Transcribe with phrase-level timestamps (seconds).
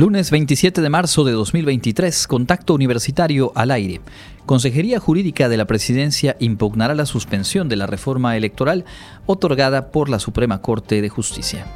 [0.00, 4.00] Lunes 27 de marzo de 2023, Contacto Universitario al aire.
[4.46, 8.86] Consejería Jurídica de la Presidencia impugnará la suspensión de la reforma electoral
[9.26, 11.66] otorgada por la Suprema Corte de Justicia.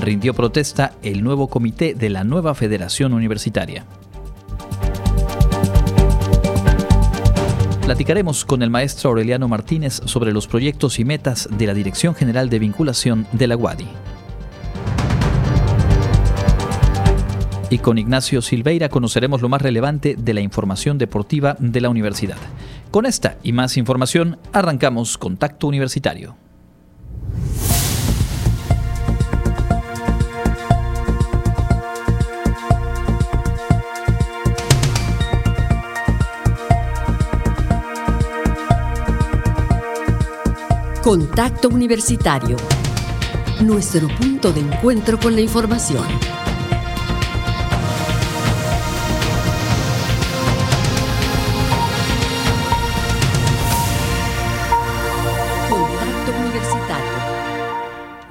[0.00, 3.84] Rindió protesta el nuevo comité de la nueva Federación Universitaria.
[7.82, 12.48] Platicaremos con el maestro Aureliano Martínez sobre los proyectos y metas de la Dirección General
[12.48, 13.88] de Vinculación de la UADI.
[17.70, 22.36] Y con Ignacio Silveira conoceremos lo más relevante de la información deportiva de la universidad.
[22.90, 26.36] Con esta y más información, arrancamos Contacto Universitario.
[41.02, 42.56] Contacto Universitario.
[43.60, 46.04] Nuestro punto de encuentro con la información.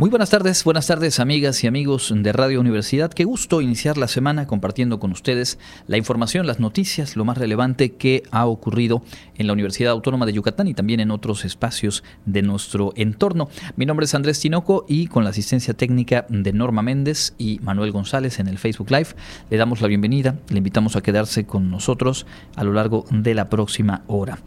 [0.03, 3.13] Muy buenas tardes, buenas tardes amigas y amigos de Radio Universidad.
[3.13, 7.93] Qué gusto iniciar la semana compartiendo con ustedes la información, las noticias, lo más relevante
[7.93, 9.01] que ha ocurrido
[9.37, 13.47] en la Universidad Autónoma de Yucatán y también en otros espacios de nuestro entorno.
[13.77, 17.93] Mi nombre es Andrés Tinoco y con la asistencia técnica de Norma Méndez y Manuel
[17.93, 19.15] González en el Facebook Live
[19.49, 22.25] le damos la bienvenida, le invitamos a quedarse con nosotros
[22.57, 24.39] a lo largo de la próxima hora.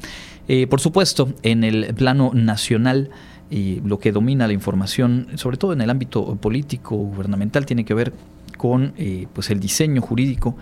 [0.49, 3.11] Eh, por supuesto, en el plano nacional,
[3.51, 7.95] y lo que domina la información, sobre todo en el ámbito político, gubernamental, tiene que
[7.95, 8.13] ver
[8.57, 10.57] con eh, pues el diseño jurídico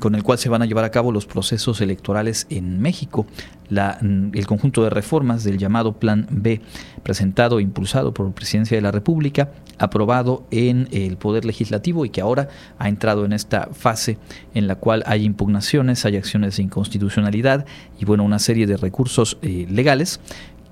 [0.00, 3.26] con el cual se van a llevar a cabo los procesos electorales en México.
[3.68, 6.60] La, mm, el conjunto de reformas del llamado Plan B,
[7.02, 12.10] presentado e impulsado por la Presidencia de la República, aprobado en el Poder Legislativo y
[12.10, 12.48] que ahora
[12.78, 14.18] ha entrado en esta fase
[14.54, 17.66] en la cual hay impugnaciones, hay acciones de inconstitucionalidad
[17.98, 20.20] y bueno, una serie de recursos eh, legales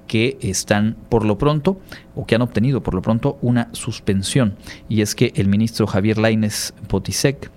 [0.08, 1.80] que están por lo pronto
[2.16, 4.56] o que han obtenido por lo pronto una suspensión
[4.88, 7.52] y es que el ministro Javier Laines Potisek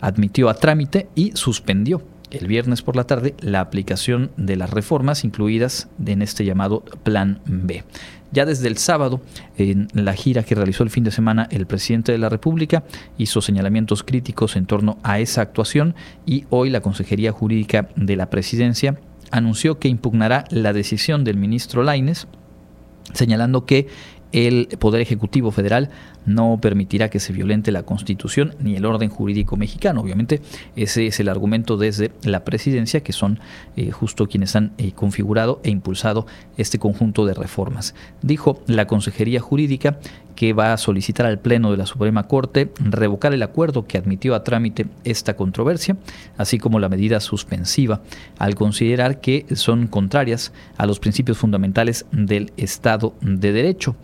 [0.00, 5.24] admitió a trámite y suspendió el viernes por la tarde la aplicación de las reformas
[5.24, 7.84] incluidas en este llamado Plan B.
[8.32, 9.20] Ya desde el sábado,
[9.56, 12.82] en la gira que realizó el fin de semana el presidente de la República,
[13.16, 15.94] hizo señalamientos críticos en torno a esa actuación
[16.26, 18.98] y hoy la Consejería Jurídica de la Presidencia
[19.34, 22.28] anunció que impugnará la decisión del ministro Laines,
[23.12, 23.88] señalando que
[24.34, 25.90] el Poder Ejecutivo Federal
[26.26, 30.00] no permitirá que se violente la Constitución ni el orden jurídico mexicano.
[30.00, 30.42] Obviamente
[30.74, 33.38] ese es el argumento desde la presidencia, que son
[33.76, 37.94] eh, justo quienes han eh, configurado e impulsado este conjunto de reformas.
[38.22, 39.98] Dijo la Consejería Jurídica
[40.34, 44.34] que va a solicitar al Pleno de la Suprema Corte revocar el acuerdo que admitió
[44.34, 45.96] a trámite esta controversia,
[46.36, 48.02] así como la medida suspensiva,
[48.38, 53.94] al considerar que son contrarias a los principios fundamentales del Estado de Derecho.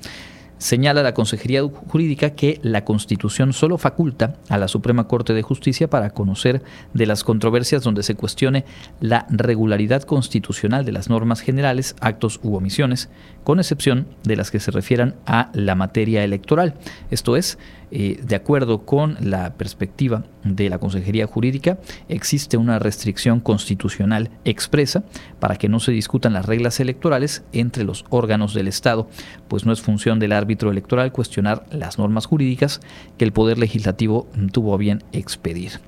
[0.61, 5.89] Señala la Consejería Jurídica que la Constitución solo faculta a la Suprema Corte de Justicia
[5.89, 6.63] para conocer
[6.93, 8.67] de las controversias donde se cuestione
[9.01, 13.09] la regularidad constitucional de las normas generales, actos u omisiones,
[13.43, 16.75] con excepción de las que se refieran a la materia electoral.
[17.11, 17.57] Esto es,
[17.91, 21.79] eh, de acuerdo con la perspectiva de la Consejería Jurídica,
[22.09, 25.03] existe una restricción constitucional expresa
[25.39, 29.09] para que no se discutan las reglas electorales entre los órganos del Estado,
[29.49, 32.81] pues no es función del árbitro electoral cuestionar las normas jurídicas
[33.19, 35.81] que el Poder Legislativo tuvo a bien expedir.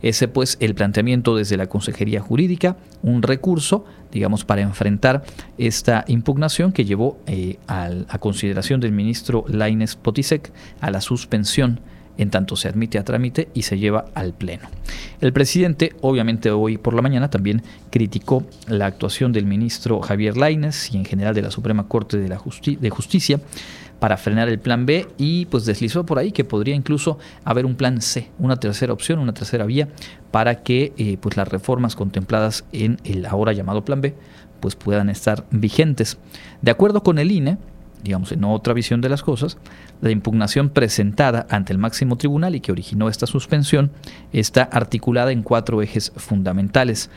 [0.00, 5.24] Ese pues el planteamiento desde la Consejería Jurídica, un recurso, digamos, para enfrentar
[5.56, 11.80] esta impugnación que llevó eh, a consideración del ministro Laines Potisek a la suspensión
[12.18, 14.68] en tanto se admite a trámite y se lleva al Pleno.
[15.20, 20.92] El presidente, obviamente hoy por la mañana, también criticó la actuación del ministro Javier Laines
[20.92, 23.40] y en general de la Suprema Corte de, la de Justicia
[23.98, 27.74] para frenar el plan B y pues deslizó por ahí que podría incluso haber un
[27.74, 29.88] plan C, una tercera opción, una tercera vía
[30.30, 34.14] para que eh, pues las reformas contempladas en el ahora llamado plan B
[34.60, 36.18] pues puedan estar vigentes.
[36.62, 37.58] De acuerdo con el INE,
[38.02, 39.58] digamos en otra visión de las cosas,
[40.00, 43.90] la impugnación presentada ante el máximo tribunal y que originó esta suspensión
[44.32, 47.10] está articulada en cuatro ejes fundamentales.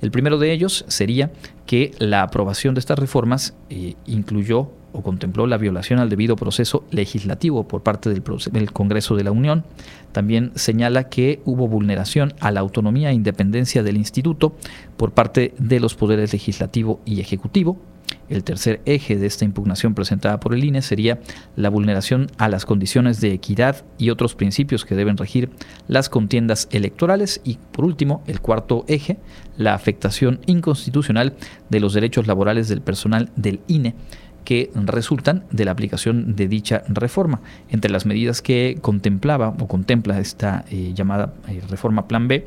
[0.00, 1.30] El primero de ellos sería
[1.64, 6.84] que la aprobación de estas reformas eh, incluyó o contempló la violación al debido proceso
[6.90, 8.22] legislativo por parte del,
[8.52, 9.64] del, Congreso de la Unión.
[10.12, 14.54] También señala que hubo vulneración a la autonomía e independencia del instituto
[14.96, 17.78] por parte de los poderes legislativo y ejecutivo.
[18.28, 21.20] El tercer eje de esta impugnación presentada por el INE sería
[21.56, 25.50] la vulneración a las condiciones de equidad y otros principios que deben regir
[25.88, 27.40] las contiendas electorales.
[27.44, 29.18] Y por último, el cuarto eje,
[29.56, 31.34] la afectación inconstitucional
[31.68, 33.94] de los derechos laborales del personal del INE
[34.44, 37.40] que resultan de la aplicación de dicha reforma.
[37.70, 42.46] Entre las medidas que contemplaba o contempla esta eh, llamada eh, reforma Plan B,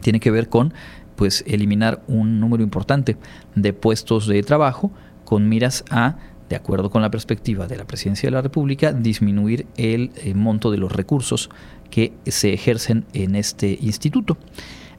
[0.00, 0.72] tiene que ver con
[1.16, 3.16] pues eliminar un número importante
[3.54, 4.92] de puestos de trabajo
[5.24, 6.16] con miras a
[6.48, 10.70] de acuerdo con la perspectiva de la Presidencia de la República, disminuir el eh, monto
[10.70, 11.50] de los recursos
[11.90, 14.38] que se ejercen en este instituto.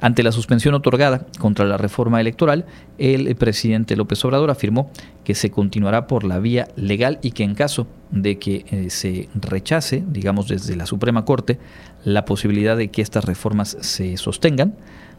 [0.02, 2.66] Ante la suspensión otorgada contra la reforma electoral,
[2.98, 4.92] el presidente López Obrador afirmó
[5.26, 9.28] que se continuará por la vía legal y que en caso de que eh, se
[9.36, 11.60] rechace, digamos desde la Suprema Corte,
[12.06, 14.76] la posibilidad de que estas reformas se sostengan,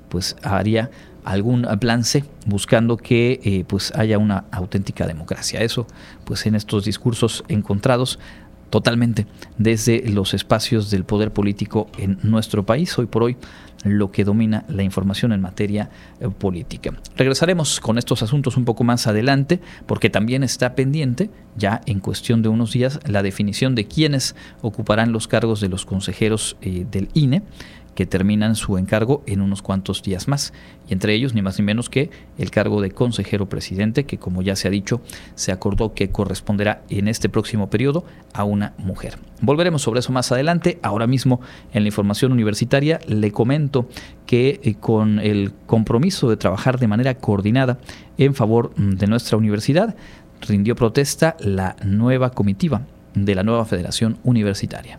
[0.09, 0.91] pues haría
[1.25, 2.03] algún plan
[2.47, 5.61] buscando que eh, pues haya una auténtica democracia.
[5.61, 5.87] Eso
[6.25, 8.19] pues en estos discursos encontrados
[8.71, 9.27] totalmente
[9.59, 12.99] desde los espacios del poder político en nuestro país.
[12.99, 13.37] Hoy por hoy
[13.85, 15.91] lo que domina la información en materia
[16.21, 16.93] eh, política.
[17.17, 22.43] Regresaremos con estos asuntos un poco más adelante porque también está pendiente ya en cuestión
[22.43, 27.09] de unos días la definición de quiénes ocuparán los cargos de los consejeros eh, del
[27.15, 27.43] INE
[27.95, 30.53] que terminan su encargo en unos cuantos días más,
[30.89, 34.43] y entre ellos ni más ni menos que el cargo de consejero presidente, que como
[34.43, 35.01] ya se ha dicho,
[35.35, 39.19] se acordó que corresponderá en este próximo periodo a una mujer.
[39.41, 40.79] Volveremos sobre eso más adelante.
[40.83, 41.41] Ahora mismo
[41.73, 43.89] en la información universitaria le comento
[44.27, 47.79] que eh, con el compromiso de trabajar de manera coordinada
[48.19, 49.97] en favor de nuestra universidad,
[50.41, 52.83] rindió protesta la nueva comitiva
[53.15, 54.99] de la nueva Federación Universitaria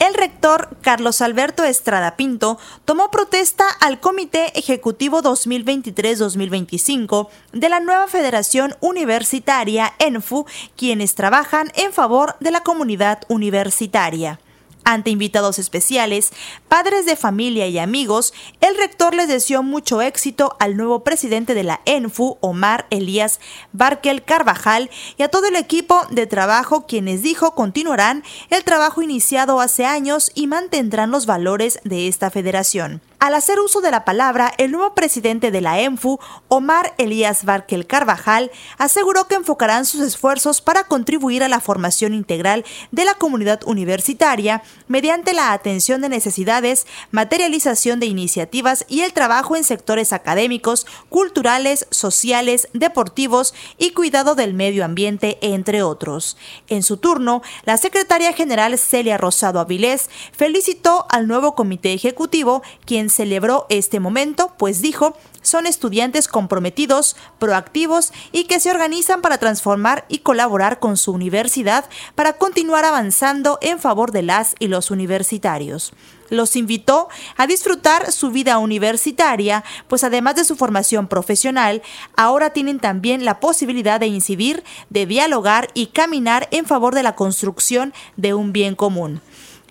[0.00, 8.08] el rector Carlos Alberto Estrada Pinto tomó protesta al Comité Ejecutivo 2023-2025 de la nueva
[8.08, 14.40] Federación Universitaria ENFU, quienes trabajan en favor de la comunidad universitaria.
[14.84, 16.32] Ante invitados especiales,
[16.68, 21.64] padres de familia y amigos, el rector les deseó mucho éxito al nuevo presidente de
[21.64, 23.40] la ENFU, Omar Elías
[23.72, 29.60] Barkel Carvajal, y a todo el equipo de trabajo, quienes dijo continuarán el trabajo iniciado
[29.60, 33.00] hace años y mantendrán los valores de esta federación.
[33.20, 36.18] Al hacer uso de la palabra, el nuevo presidente de la ENFU,
[36.48, 42.64] Omar Elías Barkel Carvajal, aseguró que enfocarán sus esfuerzos para contribuir a la formación integral
[42.92, 49.54] de la comunidad universitaria mediante la atención de necesidades, materialización de iniciativas y el trabajo
[49.54, 56.38] en sectores académicos, culturales, sociales, deportivos y cuidado del medio ambiente, entre otros.
[56.68, 63.09] En su turno, la secretaria general Celia Rosado Avilés felicitó al nuevo comité ejecutivo, quien
[63.10, 70.04] celebró este momento, pues dijo, son estudiantes comprometidos, proactivos y que se organizan para transformar
[70.08, 71.84] y colaborar con su universidad
[72.14, 75.92] para continuar avanzando en favor de las y los universitarios.
[76.30, 81.82] Los invitó a disfrutar su vida universitaria, pues además de su formación profesional,
[82.16, 87.16] ahora tienen también la posibilidad de incidir, de dialogar y caminar en favor de la
[87.16, 89.20] construcción de un bien común.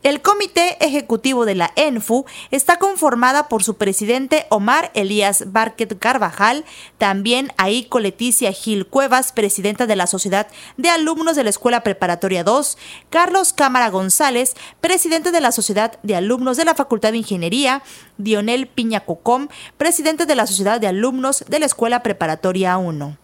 [0.02, 6.64] El comité ejecutivo de la ENFU está conformada por su presidente Omar Elías Barquet Carvajal,
[6.98, 12.46] también Aiko Leticia Gil Cuevas, presidenta de la Sociedad de Alumnos de la Escuela Preparatoria
[12.46, 12.78] 2,
[13.10, 17.84] Carlos Cámara González, presidente de la Sociedad de Alumnos de la Facultad de Ingeniería,
[18.18, 23.18] Dionel Piña Cocom, presidente de la Sociedad de Alumnos de la Escuela Preparatoria 1.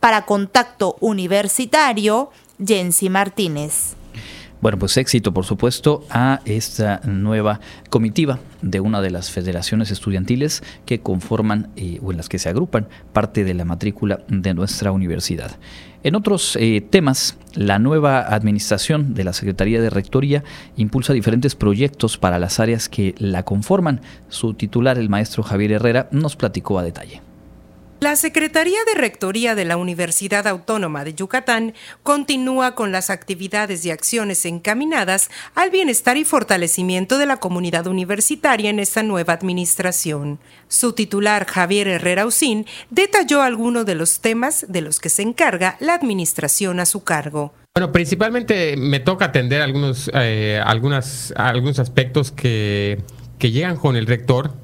[0.00, 2.30] Para Contacto Universitario,
[2.64, 3.96] Jensi Martínez.
[4.62, 7.58] Bueno, pues éxito, por supuesto, a esta nueva
[7.90, 12.48] comitiva de una de las federaciones estudiantiles que conforman eh, o en las que se
[12.48, 15.58] agrupan parte de la matrícula de nuestra universidad.
[16.04, 20.44] En otros eh, temas, la nueva administración de la Secretaría de Rectoría
[20.76, 24.00] impulsa diferentes proyectos para las áreas que la conforman.
[24.28, 27.20] Su titular, el maestro Javier Herrera, nos platicó a detalle.
[28.02, 33.92] La Secretaría de Rectoría de la Universidad Autónoma de Yucatán continúa con las actividades y
[33.92, 40.40] acciones encaminadas al bienestar y fortalecimiento de la comunidad universitaria en esta nueva administración.
[40.66, 45.76] Su titular, Javier Herrera Usín, detalló algunos de los temas de los que se encarga
[45.78, 47.54] la administración a su cargo.
[47.76, 53.00] Bueno, principalmente me toca atender algunos, eh, algunos aspectos que,
[53.38, 54.60] que llegan con el rector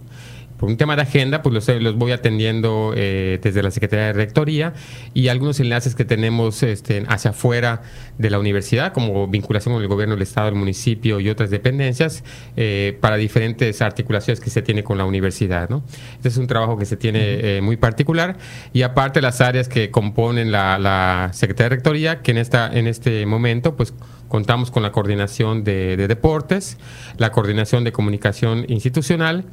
[0.58, 4.12] por un tema de agenda, pues los, los voy atendiendo eh, desde la Secretaría de
[4.12, 4.72] Rectoría
[5.14, 7.82] y algunos enlaces que tenemos este, hacia afuera
[8.18, 12.24] de la universidad, como vinculación con el gobierno del Estado, el municipio y otras dependencias,
[12.56, 15.68] eh, para diferentes articulaciones que se tiene con la universidad.
[15.68, 15.84] ¿no?
[16.16, 18.36] Este es un trabajo que se tiene eh, muy particular
[18.72, 22.88] y aparte las áreas que componen la, la Secretaría de Rectoría, que en, esta, en
[22.88, 23.94] este momento, pues
[24.26, 26.78] contamos con la coordinación de, de deportes,
[27.16, 29.44] la coordinación de comunicación institucional,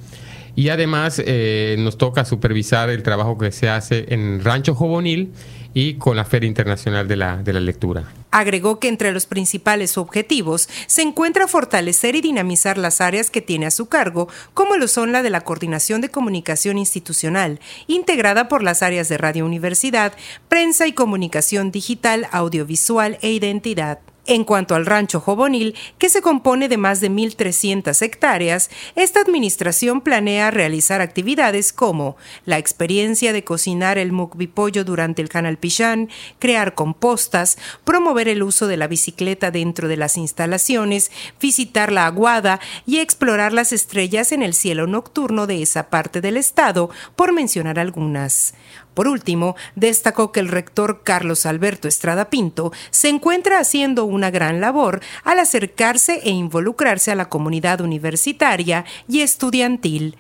[0.56, 5.34] y además eh, nos toca supervisar el trabajo que se hace en Rancho Jobonil
[5.74, 8.06] y con la Feria Internacional de la, de la Lectura.
[8.32, 13.66] Agregó que entre los principales objetivos se encuentra fortalecer y dinamizar las áreas que tiene
[13.66, 18.64] a su cargo, como lo son la de la coordinación de comunicación institucional, integrada por
[18.64, 20.14] las áreas de Radio Universidad,
[20.48, 24.00] prensa y comunicación digital, audiovisual e identidad.
[24.28, 30.02] En cuanto al rancho Jobonil, que se compone de más de 1.300 hectáreas, esta administración
[30.02, 36.74] planea realizar actividades como la experiencia de cocinar el mukbipollo durante el canal Pichán, crear
[36.74, 42.98] compostas, promover el uso de la bicicleta dentro de las instalaciones, visitar la aguada y
[43.00, 48.56] explorar las estrellas en el cielo nocturno de esa parte del estado, por mencionar algunas.
[48.96, 54.62] Por último, destacó que el rector Carlos Alberto Estrada Pinto se encuentra haciendo una gran
[54.62, 60.18] labor al acercarse e involucrarse a la comunidad universitaria y estudiantil.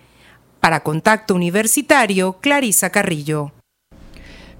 [0.59, 3.53] Para Contacto Universitario, Clarisa Carrillo.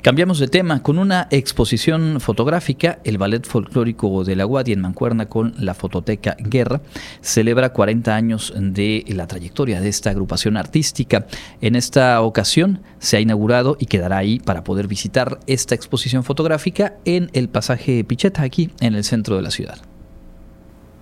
[0.06, 3.00] Cambiamos de tema con una exposición fotográfica.
[3.04, 6.84] El Ballet Folclórico de la UADI en Mancuerna con la Fototeca Guerra
[7.22, 11.26] celebra 40 años de la trayectoria de esta agrupación artística.
[11.60, 16.98] En esta ocasión se ha inaugurado y quedará ahí para poder visitar esta exposición fotográfica
[17.06, 19.95] en el pasaje Picheta, aquí en el centro de la ciudad.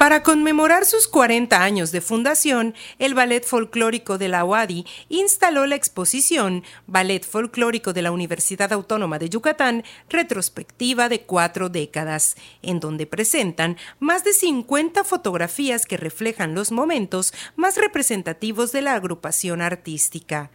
[0.04, 5.76] Para conmemorar sus 40 años de fundación, el Ballet Folclórico de la UADI instaló la
[5.76, 13.08] exposición Ballet Folclórico de la Universidad Autónoma de Yucatán, retrospectiva de cuatro décadas, en donde
[13.08, 20.52] presentan más de 50 fotografías que reflejan los momentos más representativos de la agrupación artística.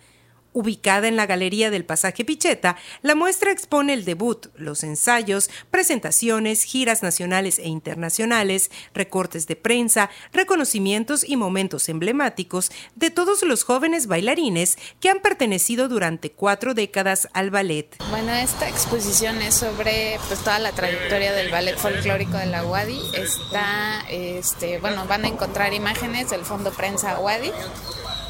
[0.58, 6.64] Ubicada en la Galería del Pasaje Picheta, la muestra expone el debut, los ensayos, presentaciones,
[6.64, 14.08] giras nacionales e internacionales, recortes de prensa, reconocimientos y momentos emblemáticos de todos los jóvenes
[14.08, 17.94] bailarines que han pertenecido durante cuatro décadas al ballet.
[18.10, 23.00] Bueno, esta exposición es sobre pues, toda la trayectoria del ballet folclórico de la UADI.
[23.14, 27.52] Está, este, bueno, van a encontrar imágenes del Fondo Prensa UADI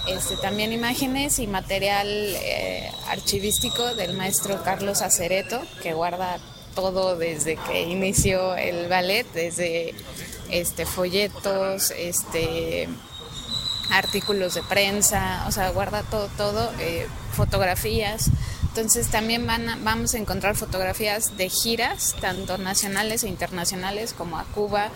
[0.09, 6.38] este, también imágenes y material eh, archivístico del maestro Carlos Acereto, que guarda
[6.75, 9.95] todo desde que inició el ballet, desde
[10.50, 12.88] este, folletos, este,
[13.91, 18.31] artículos de prensa, o sea, guarda todo, todo, eh, fotografías.
[18.78, 24.44] Entonces también van vamos a encontrar fotografías de giras, tanto nacionales e internacionales, como a
[24.44, 24.90] Cuba,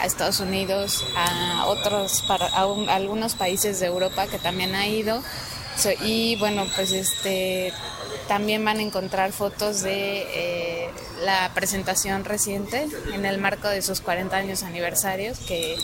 [0.00, 5.22] a Estados Unidos, a otros, para, algunos países de Europa que también ha ido.
[6.02, 7.74] y bueno, pues este
[8.26, 10.90] también van a encontrar fotos de eh,
[11.22, 15.76] la presentación reciente en el marco de sus 40 años aniversarios que,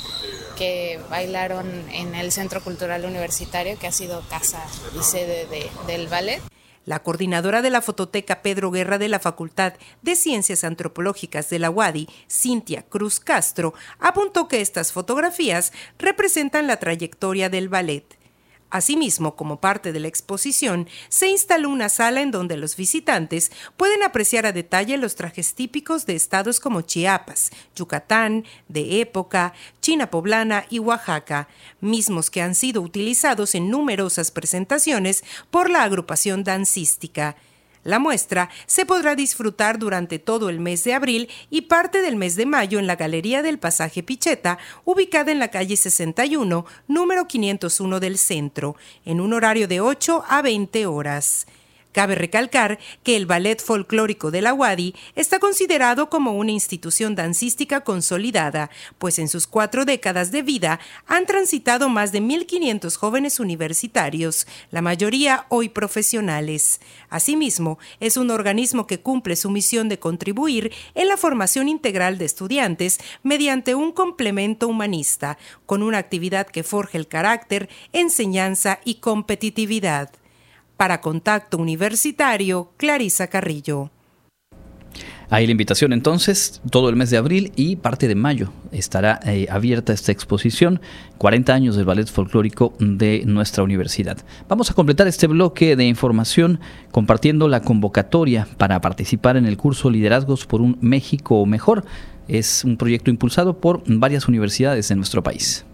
[0.56, 4.64] que bailaron en el Centro Cultural Universitario, que ha sido casa
[4.98, 6.42] y sede de, del ballet.
[6.84, 11.70] La coordinadora de la fototeca Pedro Guerra de la Facultad de Ciencias Antropológicas de la
[11.70, 18.21] UADI, Cintia Cruz Castro, apuntó que estas fotografías representan la trayectoria del ballet.
[18.72, 24.02] Asimismo, como parte de la exposición, se instaló una sala en donde los visitantes pueden
[24.02, 29.52] apreciar a detalle los trajes típicos de estados como Chiapas, Yucatán, de época,
[29.82, 31.48] China poblana y Oaxaca,
[31.82, 37.36] mismos que han sido utilizados en numerosas presentaciones por la agrupación dancística.
[37.84, 42.36] La muestra se podrá disfrutar durante todo el mes de abril y parte del mes
[42.36, 48.00] de mayo en la Galería del Pasaje Picheta, ubicada en la calle 61, número 501
[48.00, 51.46] del centro, en un horario de 8 a 20 horas.
[51.92, 57.82] Cabe recalcar que el Ballet Folclórico de la UADI está considerado como una institución dancística
[57.82, 64.46] consolidada, pues en sus cuatro décadas de vida han transitado más de 1.500 jóvenes universitarios,
[64.70, 66.80] la mayoría hoy profesionales.
[67.10, 72.24] Asimismo, es un organismo que cumple su misión de contribuir en la formación integral de
[72.24, 80.21] estudiantes mediante un complemento humanista, con una actividad que forje el carácter, enseñanza y competitividad.
[80.82, 83.92] Para Contacto Universitario, Clarisa Carrillo.
[85.30, 89.46] Ahí la invitación entonces, todo el mes de abril y parte de mayo estará eh,
[89.48, 90.80] abierta esta exposición,
[91.18, 94.18] 40 años del ballet folclórico de nuestra universidad.
[94.48, 96.58] Vamos a completar este bloque de información
[96.90, 101.84] compartiendo la convocatoria para participar en el curso Liderazgos por un México Mejor.
[102.26, 105.64] Es un proyecto impulsado por varias universidades de nuestro país.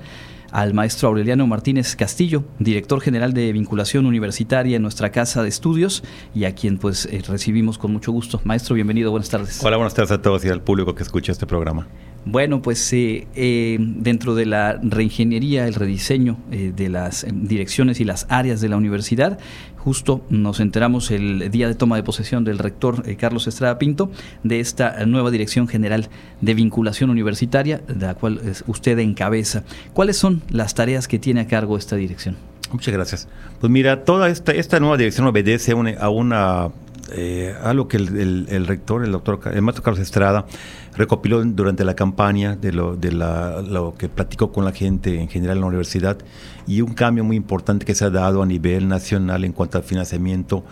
[0.52, 6.04] al maestro Aureliano Martínez Castillo, director general de vinculación universitaria en nuestra casa de estudios
[6.34, 8.42] y a quien pues eh, recibimos con mucho gusto.
[8.44, 9.64] Maestro, bienvenido, buenas tardes.
[9.64, 11.88] Hola, buenas tardes a todos y al público que escucha este programa.
[12.30, 18.04] Bueno, pues eh, eh, dentro de la reingeniería, el rediseño eh, de las direcciones y
[18.04, 19.40] las áreas de la universidad,
[19.88, 24.12] justo nos enteramos el día de toma de posesión del rector Carlos Estrada Pinto
[24.44, 26.10] de esta nueva Dirección General
[26.42, 29.64] de Vinculación Universitaria, de la cual usted encabeza.
[29.94, 32.36] ¿Cuáles son las tareas que tiene a cargo esta dirección?
[32.74, 33.30] Muchas gracias.
[33.62, 36.70] Pues mira, toda esta, esta nueva dirección obedece a una
[37.12, 40.46] eh, algo que el, rector, el doctor, el maestro Carlos Estrada,
[40.96, 45.58] recopiló durante la campaña de, lo, de lo que platicó con la gente en general
[45.58, 46.18] en la universidad
[46.66, 49.84] y un cambio muy importante que se ha dado a nivel nacional en cuanto al
[49.84, 50.64] financiamiento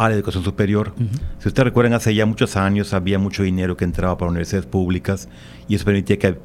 [0.00, 0.94] a la educación superior.
[1.40, 5.28] Si ustedes recuerdan, hace ya muchos años había mucho dinero que entraba para universidades públicas
[5.68, 6.38] y eso permitía que,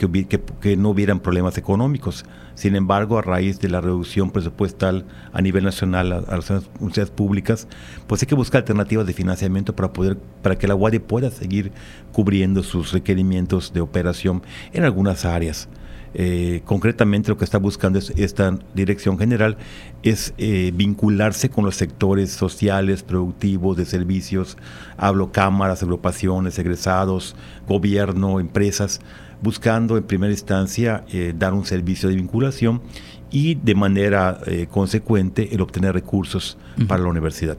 [0.59, 2.25] que, no hubieran problemas económicos.
[2.55, 7.69] Sin embargo, a raíz de la reducción presupuestal a nivel nacional a, las universidades públicas,
[8.07, 11.71] pues hay que buscar alternativas de financiamiento para poder para que la UADI pueda seguir
[12.11, 15.69] cubriendo sus requerimientos de operación en algunas áreas.
[16.17, 19.57] Eh, concretamente lo que está buscando esta dirección general
[20.01, 24.57] es eh, vincularse con los sectores sociales, productivos, de servicios,
[24.95, 27.35] hablo cámaras, agrupaciones, egresados,
[27.67, 29.01] gobierno, empresas,
[29.41, 32.81] buscando en primera instancia eh, dar un servicio de vinculación
[33.29, 37.57] y de manera consecuente el obtener recursos para la universidad.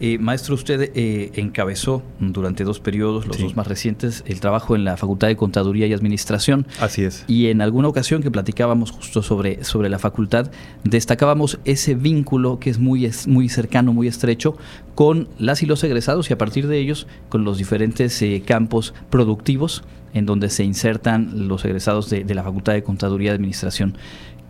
[0.00, 4.84] Eh, maestro, usted eh, encabezó durante dos periodos, los dos más recientes, el trabajo en
[4.84, 6.66] la Facultad de Contaduría y Administración.
[6.80, 7.24] Así es.
[7.28, 10.50] Y en alguna ocasión que platicábamos justo sobre, sobre la facultad,
[10.82, 14.56] destacábamos ese vínculo que es muy, muy cercano, muy estrecho
[14.94, 18.94] con las y los egresados y a partir de ellos con los diferentes eh, campos
[19.10, 23.96] productivos en donde se insertan los egresados de, de la Facultad de Contaduría y Administración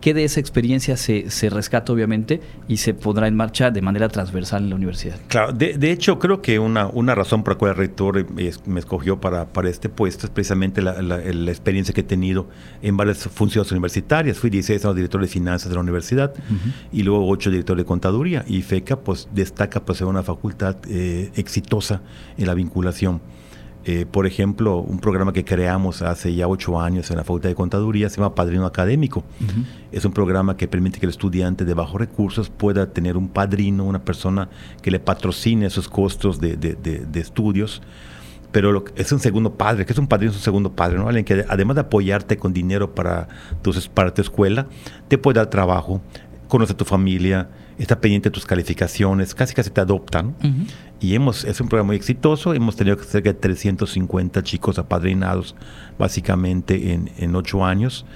[0.04, 4.10] qué de esa experiencia se, se, rescata obviamente y se pondrá en marcha de manera
[4.10, 5.16] transversal en la universidad.
[5.28, 8.26] Claro, de, hecho creo que una, una razón por la cual el rector
[8.66, 12.50] me escogió para, para este puesto es precisamente la, experiencia que he tenido
[12.82, 14.36] en varias funciones universitarias.
[14.36, 16.34] Fui 16 años director de finanzas de la universidad
[16.92, 21.30] y luego 8 director de contaduría y FECA pues destaca pues ser una facultad eh,
[21.34, 22.02] exitosa
[22.36, 23.22] en la vinculación.
[23.86, 27.54] Eh, por ejemplo, un programa que creamos hace ya ocho años en la Facultad de
[27.54, 29.24] Contaduría se llama Padrino Académico.
[29.92, 33.84] Es un programa que permite que el estudiante de bajos recursos pueda tener un padrino,
[33.84, 34.48] una persona
[34.80, 36.56] que le patrocine esos costos de,
[37.14, 37.82] estudios.
[38.52, 41.08] Pero es un segundo padre, que es un padrino, es un segundo padre, ¿no?
[41.08, 43.28] Alguien que además de apoyarte con dinero para,
[43.92, 44.66] para tu escuela,
[45.08, 46.00] te puede dar trabajo,
[46.54, 50.36] conoce a tu familia, está pendiente de tus calificaciones, casi casi te adoptan.
[51.00, 55.56] Y hemos, es un programa muy exitoso, hemos tenido cerca de 350 chicos apadrinados
[55.98, 58.06] básicamente en, en ocho años.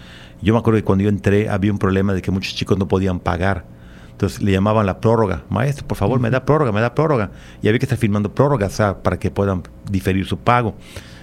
[0.40, 2.86] Yo me acuerdo que cuando yo entré había un problema de que muchos chicos no
[2.86, 3.64] podían pagar.
[4.12, 5.42] Entonces le llamaban la prórroga.
[5.48, 7.32] Maestro, por favor, me da prórroga, me da prórroga.
[7.60, 10.76] Y había que estar firmando prórrogas para que puedan diferir su pago.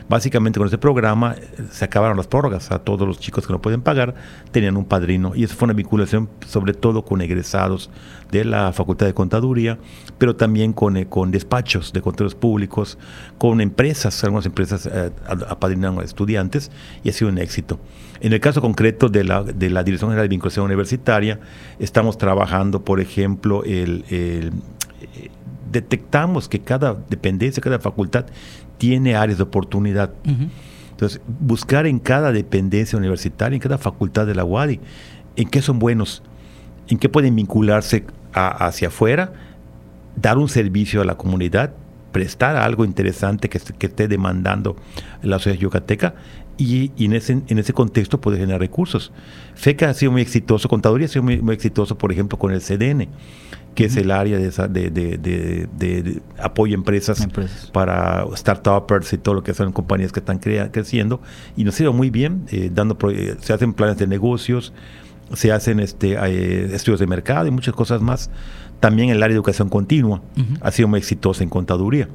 [0.08, 2.72] Básicamente con este programa eh, se acabaron las prórrogas.
[2.72, 4.14] A todos los chicos que no pueden pagar
[4.52, 5.34] tenían un padrino.
[5.36, 7.90] Y eso fue una vinculación sobre todo con egresados
[8.32, 9.80] de la Facultad de Contaduría,
[10.18, 12.98] pero también con, eh, con despachos de contadores públicos,
[13.38, 15.12] con empresas, algunas empresas eh,
[15.48, 16.72] apadrinan a estudiantes
[17.04, 17.80] y ha sido un éxito.
[18.20, 21.40] En el caso concreto de la, de la Dirección General de Vinculación Universitaria,
[21.80, 24.04] estamos trabajando, por ejemplo, el
[25.76, 28.26] detectamos que cada dependencia, cada facultad
[28.78, 30.12] tiene áreas de oportunidad.
[30.92, 34.80] Entonces, buscar en cada dependencia universitaria, en cada facultad de la UADI,
[35.36, 36.24] en qué son buenos,
[36.88, 39.34] en qué pueden vincularse hacia afuera,
[40.16, 41.74] dar un servicio a la comunidad,
[42.12, 44.78] prestar algo interesante que, esté demandando
[45.22, 46.16] la sociedad yucateca
[46.58, 49.12] y, en, ese, en ese contexto puede generar recursos.
[49.56, 52.62] FECA ha sido muy exitoso, Contaduría ha sido muy, muy exitoso, por ejemplo, con el
[52.62, 53.10] CDN
[53.76, 57.28] que es el área de, de, apoyo a empresas,
[57.74, 61.22] para startups y todo lo que son compañías que están creciendo.
[61.58, 64.74] Y nos ha ido muy bien, eh, dando eh, se hacen planes de negocios,
[65.34, 68.32] se hacen este, eh, estudios de mercado y muchas cosas más.
[68.80, 70.22] También el área de educación continua
[70.62, 72.08] ha sido muy exitosa en contaduría.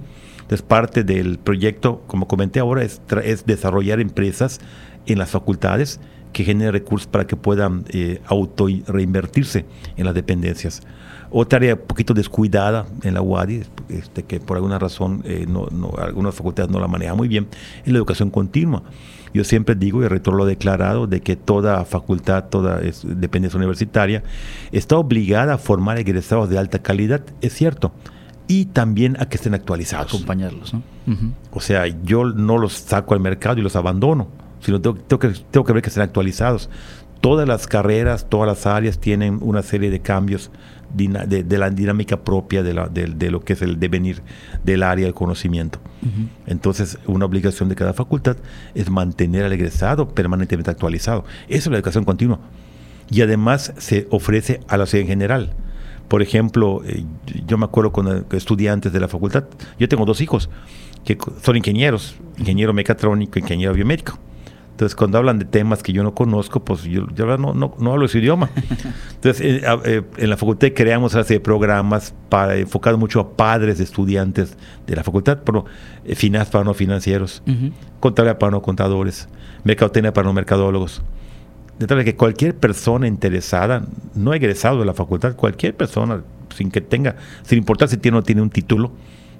[0.51, 4.59] Entonces, parte del proyecto, como comenté ahora, es, es desarrollar empresas
[5.07, 6.01] en las facultades
[6.33, 7.85] que generen recursos para que puedan
[8.27, 9.65] auto reinvertirse
[9.97, 10.83] en las dependencias.
[11.31, 15.69] Otra área un poquito descuidada en la UADI, este, que por alguna razón eh, no,
[15.97, 17.47] algunas facultades no la manejan muy bien,
[17.85, 18.83] es la educación continua.
[19.33, 23.57] Yo siempre digo, y el rector lo ha declarado, de que toda facultad, toda dependencia
[23.57, 24.25] universitaria,
[24.73, 27.93] está obligada a formar egresados de alta calidad, es cierto,
[28.51, 30.13] y también a que estén actualizados.
[30.13, 30.83] Acompañarlos, ¿no?
[31.53, 34.27] O sea, yo no los saco al mercado y los abandono,
[34.59, 36.69] sino tengo, que, tengo que ver que estén actualizados.
[37.21, 40.51] Todas las carreras, todas las áreas tienen una serie de cambios
[40.93, 44.21] de, la dinámica propia de, la, de, lo que es el devenir
[44.65, 45.79] del área del conocimiento.
[46.49, 48.37] Entonces, una obligación de cada facultad
[48.75, 51.25] es mantener al egresado permanentemente actualizado.
[51.47, 52.41] Eso es la educación continua.
[53.13, 55.55] Y además se ofrece a la sociedad en general.
[56.11, 57.05] Por ejemplo, eh,
[57.47, 59.45] yo me acuerdo con estudiantes de la facultad,
[59.79, 60.51] yo tengo dos hijos
[61.05, 64.19] que son ingenieros, ingeniero mecatrónico, ingeniero biomédico.
[64.73, 68.07] Entonces, cuando hablan de temas que yo no conozco, pues yo, no, no, no, hablo
[68.07, 68.51] ese idioma.
[69.15, 73.85] Entonces, eh, eh, en la facultad creamos de programas para enfocar mucho a padres de
[73.85, 74.57] estudiantes
[74.89, 75.65] de la facultad, pero
[76.17, 77.41] finanzas para no financieros,
[78.01, 79.29] contabilidad para no contadores,
[79.63, 81.03] mercadotecnia para no mercadólogos.
[81.81, 86.23] De tal que cualquier persona interesada, no egresado de la facultad, cualquier persona,
[86.55, 88.93] sin que tenga, sin importar si tiene o no tiene un título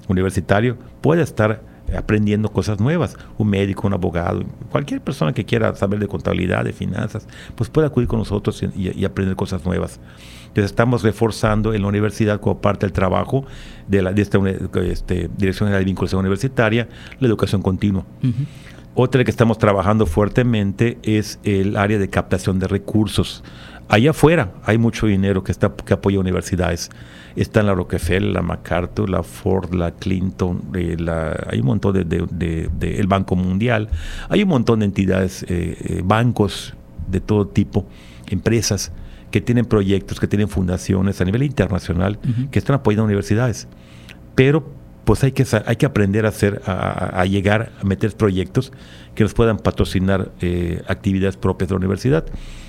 [0.07, 1.61] universitario, puede estar
[1.95, 3.15] aprendiendo cosas nuevas.
[3.37, 7.85] Un médico, un abogado, cualquier persona que quiera saber de contabilidad, de finanzas, pues puede
[7.85, 9.99] acudir con nosotros y, aprender cosas nuevas.
[10.47, 13.45] Entonces estamos reforzando en la universidad como parte del trabajo
[13.87, 14.39] de, la, de esta
[14.79, 18.03] este, Dirección de Vinculación Universitaria la educación continua.
[18.93, 23.41] Otra que estamos trabajando fuertemente es el área de captación de recursos.
[23.87, 26.89] Allá afuera hay mucho dinero que, está, que apoya universidades.
[27.37, 32.69] Está la Rockefeller, la MacArthur, la Ford, la Clinton, eh, la, hay un montón de,
[32.81, 33.89] el Banco Mundial,
[34.27, 36.73] hay un montón de entidades, eh, eh, bancos
[37.09, 37.85] de todo tipo,
[38.27, 38.91] empresas
[39.29, 42.19] que tienen proyectos, que tienen fundaciones a nivel internacional,
[42.51, 43.69] que están apoyando universidades.
[44.35, 48.71] Pero pues hay que, hay que aprender a hacer, a, llegar, a meter proyectos
[49.15, 52.25] que nos puedan patrocinar eh, actividades propias de la universidad.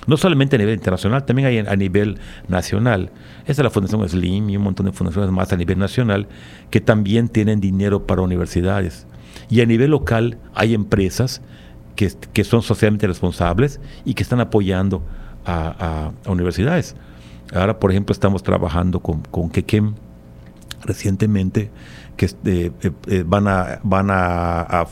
[0.07, 2.17] No solamente a nivel internacional, también hay a nivel
[2.47, 3.11] nacional.
[3.41, 6.27] Esta es la Fundación SLIM y un montón de fundaciones más a nivel nacional
[6.71, 9.05] que también tienen dinero para universidades.
[9.49, 11.41] Y a nivel local hay empresas
[11.95, 15.03] que, que son socialmente responsables y que están apoyando
[15.45, 16.95] a, universidades.
[17.53, 19.93] Ahora, por ejemplo, estamos trabajando con, con Kekem
[20.85, 21.71] recientemente
[22.15, 24.87] que eh, eh, eh, van, a, van a,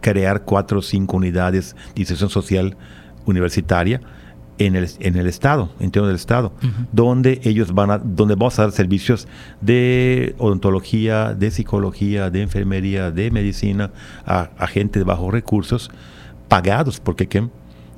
[0.00, 2.76] crear cuatro o cinco unidades de inserción social
[3.24, 4.00] universitaria
[4.58, 6.52] en el, en el Estado, en todo el Estado,
[6.92, 9.26] donde ellos van a, donde vamos a dar servicios
[9.60, 13.90] de odontología, de psicología, de enfermería, de medicina
[14.26, 15.90] a, a gente de bajos recursos,
[16.48, 17.48] pagados porque ¿qué?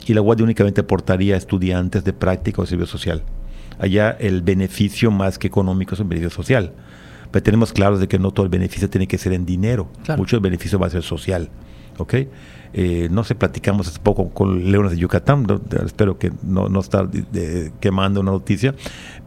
[0.07, 3.23] y la Guardia únicamente aportaría a estudiantes de práctica o servicio social.
[3.79, 6.73] Allá el beneficio más que económico es un beneficio social
[7.35, 10.37] pero tenemos claros de que no todo el beneficio tiene que ser en dinero, mucho
[10.37, 11.51] del beneficio va a ser social.
[11.99, 12.15] ¿ok?
[12.73, 15.45] Eh, no sé, platicamos hace poco con Leones de Yucatán,
[15.85, 17.09] espero que no, no estar
[17.81, 18.77] quemando una noticia,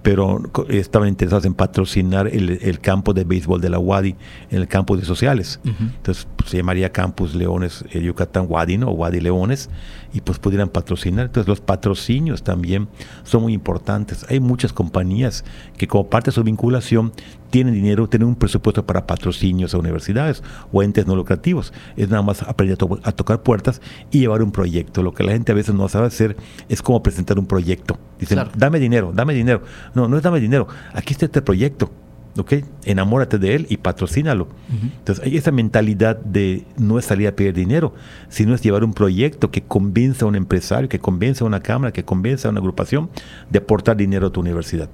[0.08, 4.16] pero estaban interesados en patrocinar el, campo de béisbol de la Wadi
[4.50, 5.60] en el campo de sociales.
[5.66, 8.88] Entonces pues, se llamaría Campus Leones eh, Yucatán Wadi, ¿no?
[8.88, 9.70] O Wadi Leones,
[10.14, 11.26] y pues pudieran patrocinar.
[11.26, 12.88] Entonces los patrocinios también
[13.26, 14.26] son muy importantes.
[14.30, 15.44] Hay muchas compañías
[15.78, 17.12] que como parte de su vinculación
[17.50, 20.42] tienen dinero, tienen un presupuesto para patrocinios a universidades
[20.72, 21.74] o entes no lucrativos.
[21.98, 25.04] Es nada más aprender a, tocar puertas y llevar un proyecto.
[25.04, 26.38] Lo que la gente a veces no sabe hacer
[26.70, 27.98] es cómo presentar un proyecto.
[28.20, 29.62] Dicen, dame dinero, dame dinero.
[29.94, 30.68] No, no es dame dinero.
[30.94, 31.92] Aquí está este proyecto.
[32.40, 32.54] ¿ok?
[32.86, 34.48] Enamórate de él y patrocínalo.
[34.70, 37.94] Entonces, hay esa mentalidad de no es salir a pedir dinero,
[38.30, 41.92] sino es llevar un proyecto que convenza a un empresario, que convenza a una cámara,
[41.92, 43.10] que convenza a una agrupación
[43.50, 44.90] de aportar dinero a tu universidad.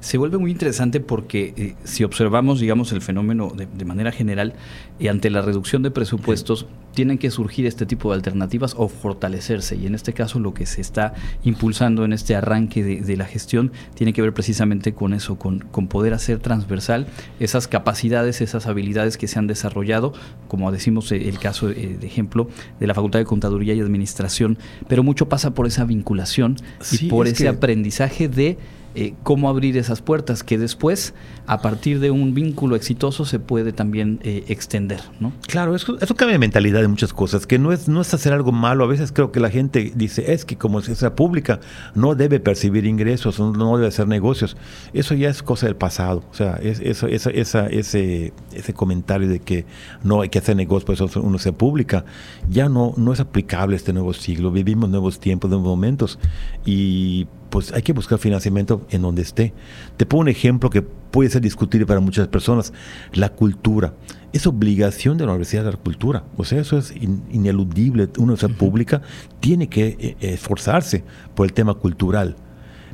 [0.00, 4.54] Se vuelve muy interesante porque eh, si observamos, digamos, el fenómeno de, manera general,
[4.98, 8.88] y eh, ante la reducción de presupuestos, tienen que surgir este tipo de alternativas o
[8.88, 9.76] fortalecerse.
[9.76, 11.14] Y en este caso lo que se está
[11.44, 16.12] impulsando en este arranque de, la gestión tiene que ver precisamente con eso, con, poder
[16.12, 17.06] hacer transversal
[17.40, 20.12] esas capacidades, esas habilidades que se han desarrollado,
[20.48, 22.48] como decimos eh, el caso de ejemplo
[22.80, 26.56] de la Facultad de Contaduría y Administración, pero mucho pasa por esa vinculación
[26.90, 28.58] y por ese aprendizaje de
[29.00, 31.14] eh, cómo abrir esas puertas, que después,
[31.46, 35.00] a partir de un vínculo exitoso, se puede también eh, extender.
[35.20, 35.32] ¿no?
[35.46, 38.32] Claro, eso, eso cambia de mentalidad de muchas cosas, que no es, no es hacer
[38.32, 38.84] algo malo.
[38.84, 41.60] A veces creo que la gente dice, es que como es pública,
[41.94, 44.56] no debe percibir ingresos, no debe hacer negocios.
[44.92, 46.24] Eso ya es cosa del pasado.
[46.30, 49.64] O sea, es, eso, esa, esa, ese, ese comentario de que
[50.02, 52.04] no hay que hacer negocios, por eso uno sea pública,
[52.48, 54.50] ya no, no es aplicable este nuevo siglo.
[54.50, 56.18] Vivimos nuevos tiempos, nuevos momentos.
[56.64, 59.52] Y pues hay que buscar financiamiento en donde esté.
[59.96, 62.72] Te pongo un ejemplo que puede ser discutible para muchas personas,
[63.12, 63.94] la cultura.
[64.32, 68.04] Es obligación de la universidad de la cultura, o sea, eso es ineludible.
[68.18, 69.02] Una universidad pública
[69.40, 72.36] tiene que eh, esforzarse por el tema cultural.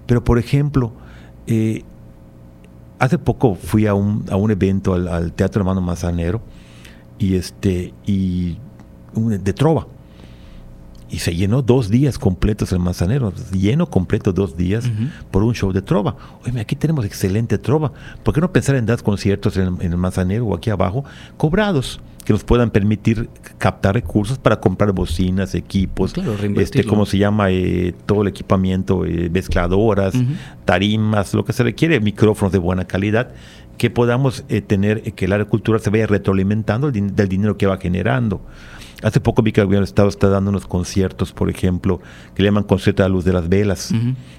[0.07, 0.93] Pero, por ejemplo,
[1.47, 1.83] eh,
[2.99, 6.41] hace poco fui a un, a un evento al, Teatro Hermano Manzanero
[7.19, 8.59] y, este, y
[9.15, 9.89] de trova
[11.15, 14.91] y se llenó dos días completos el Manzanero, lleno completo dos días
[15.31, 16.17] por un show de trova.
[16.45, 17.93] Oye, aquí tenemos excelente trova.
[18.25, 21.05] ¿Por qué no pensar en dar conciertos en, el Manzanero o aquí abajo,
[21.37, 22.01] cobrados?
[22.25, 26.15] que nos puedan permitir captar recursos para comprar bocinas, equipos,
[26.57, 27.51] este, ¿cómo se llama?
[27.51, 30.15] Eh, todo el equipamiento, eh, mezcladoras,
[30.65, 33.35] tarimas, lo que se requiere, micrófonos de buena calidad,
[33.79, 38.41] que podamos eh, tener, que la agricultura se vaya retroalimentando del dinero que va generando.
[39.03, 42.01] Hace poco vi que el gobierno del Estado está dando unos conciertos, por ejemplo,
[42.35, 43.93] que le llaman concierto a la luz de las velas,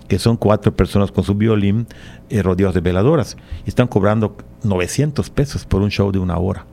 [0.07, 1.85] que son cuatro personas con su violín
[2.29, 3.37] eh, rodeados de veladoras.
[3.65, 6.65] Y están cobrando 900 pesos por un show de una hora.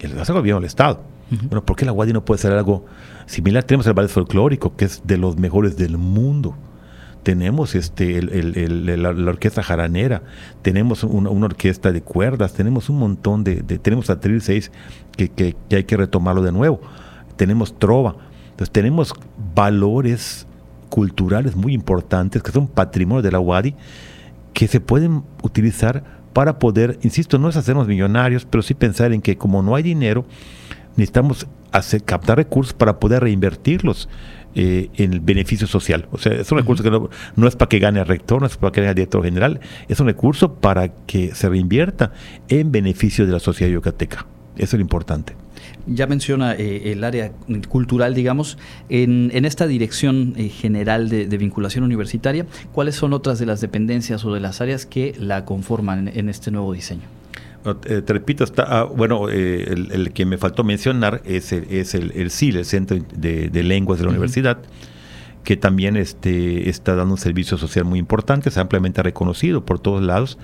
[0.00, 1.02] El hace el gobierno del Estado.
[1.30, 2.86] Bueno, ¿por qué la Guadi no puede ser algo
[3.26, 3.62] similar?
[3.64, 6.56] Tenemos el ballet folclórico, que es de los mejores del mundo
[7.28, 10.22] tenemos este la, orquesta jaranera,
[10.62, 14.72] tenemos una, orquesta de cuerdas, tenemos un montón de, tenemos a 6
[15.14, 16.80] que, que, hay que retomarlo de nuevo,
[17.36, 19.12] tenemos trova, entonces tenemos
[19.54, 20.46] valores
[20.88, 23.74] culturales muy importantes que son patrimonio de la UADI
[24.54, 29.20] que se pueden utilizar para poder, insisto, no es hacernos millonarios, pero sí pensar en
[29.20, 30.24] que como no hay dinero,
[30.96, 31.46] necesitamos
[32.06, 34.08] captar recursos para poder reinvertirlos
[34.60, 36.08] eh, en el beneficio social.
[36.10, 38.56] O sea, es un recurso que no, es para que gane el rector, no es
[38.56, 42.10] para que gane el director general, es un recurso para que se reinvierta
[42.48, 44.26] en beneficio de la sociedad yucateca.
[44.56, 45.36] Eso es lo importante.
[45.86, 47.30] Ya menciona eh, el área
[47.68, 53.60] cultural, digamos, en, esta dirección eh, general de, vinculación universitaria, ¿cuáles son otras de las
[53.60, 57.17] dependencias o de las áreas que la conforman en este nuevo diseño?
[57.84, 61.94] Eh, te repito, está, ah, bueno, eh, el, que me faltó mencionar es el, es
[61.94, 64.58] el, el CIL, el Centro de, Lenguas de la Universidad,
[65.44, 70.02] que también este, está dando un servicio social muy importante, es ampliamente reconocido por todos
[70.02, 70.38] lados.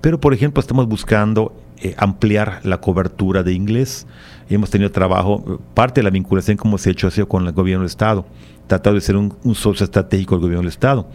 [0.00, 4.06] Pero, por ejemplo, estamos buscando eh, ampliar la cobertura de inglés.
[4.50, 7.52] Hemos tenido trabajo, parte de la vinculación como se ha hecho ha sido con el
[7.52, 8.26] gobierno del Estado,
[8.66, 11.08] tratado de ser un, un socio estratégico del gobierno del Estado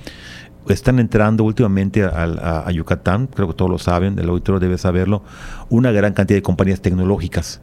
[0.67, 5.23] están entrando últimamente a, Yucatán, creo que todos lo saben, el auditorio debe saberlo,
[5.69, 7.61] una gran cantidad de compañías tecnológicas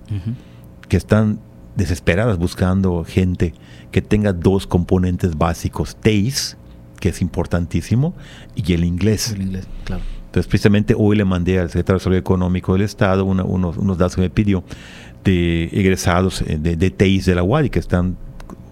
[0.88, 1.38] que están
[1.76, 3.54] desesperadas buscando gente
[3.90, 6.56] que tenga dos componentes básicos, TACE,
[6.98, 8.14] que es importantísimo,
[8.54, 9.32] y el inglés.
[9.32, 10.02] El inglés, claro.
[10.26, 14.16] Entonces, precisamente hoy le mandé al secretario de Desarrollo Económico del Estado unos, unos datos
[14.16, 14.64] que me pidió
[15.24, 18.16] de egresados eh, de, de TACE de la UADI que están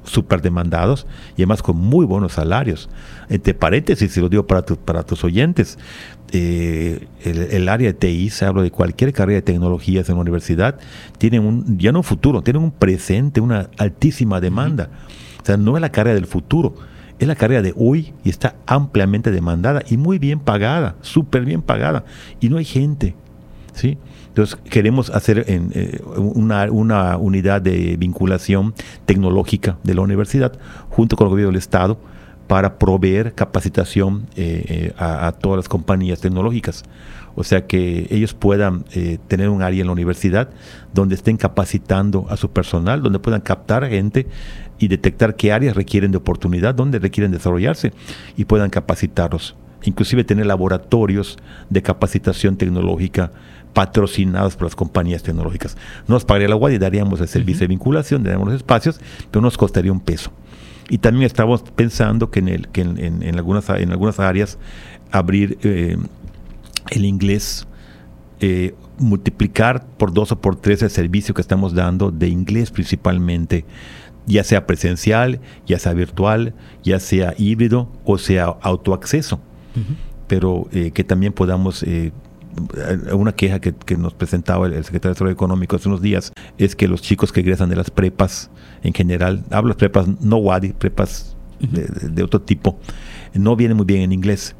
[0.04, 2.88] súper demandados y además con muy buenos salarios.
[3.28, 5.78] Entre paréntesis, si lo digo para, para tus oyentes,
[6.32, 10.78] eh, el, área de TI, se habla de cualquier carrera de tecnologías en la universidad,
[11.18, 14.90] tienen un, ya no un futuro, tienen un presente, una altísima demanda.
[15.42, 16.74] O sea, no es la carrera del futuro,
[17.18, 21.62] es la carrera de hoy y está ampliamente demandada y muy bien pagada, súper bien
[21.62, 22.04] pagada.
[22.40, 23.14] Y no hay gente.
[23.74, 23.98] ¿sí?
[24.34, 28.74] Entonces queremos hacer eh, una, una, unidad de vinculación
[29.06, 30.58] tecnológica de la universidad
[30.90, 32.00] junto con el gobierno del Estado
[32.48, 36.82] para proveer capacitación eh, eh, a, todas las compañías tecnológicas.
[37.36, 38.84] O sea que ellos puedan
[39.28, 40.50] tener un área en la universidad
[40.92, 44.26] donde estén capacitando a su personal, donde puedan captar gente
[44.80, 47.92] y detectar qué áreas requieren de oportunidad, dónde requieren desarrollarse
[48.36, 49.54] y puedan capacitarlos.
[49.84, 51.38] Inclusive tener laboratorios
[51.70, 53.32] de capacitación tecnológica
[53.74, 55.76] patrocinados por las compañías tecnológicas.
[56.08, 59.58] Nos pagaría la UAD y daríamos el servicio de vinculación, daríamos los espacios, pero nos
[59.58, 60.30] costaría un peso.
[60.88, 64.58] Y también estamos pensando que en, el, que en, algunas, en algunas áreas
[65.10, 65.96] abrir eh,
[66.90, 67.66] el inglés,
[68.40, 73.64] eh, multiplicar por dos o por tres el servicio que estamos dando de inglés principalmente,
[74.26, 79.40] ya sea presencial, ya sea virtual, ya sea híbrido o sea autoacceso.
[80.28, 82.12] Pero eh, que también podamos eh,
[83.12, 86.88] una queja que, nos presentaba el, secretario de Desarrollo Económico hace unos días es que
[86.88, 88.50] los chicos que egresan de las prepas
[88.82, 92.78] en general, hablo de prepas no WADI, prepas de, otro tipo,
[93.32, 94.54] no vienen muy bien en inglés.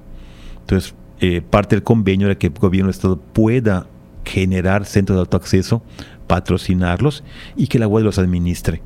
[0.60, 3.86] Entonces, eh, parte del convenio era que el gobierno del Estado pueda
[4.24, 5.82] generar centros de autoacceso,
[6.26, 7.22] patrocinarlos
[7.56, 8.82] y que la UAD los administre.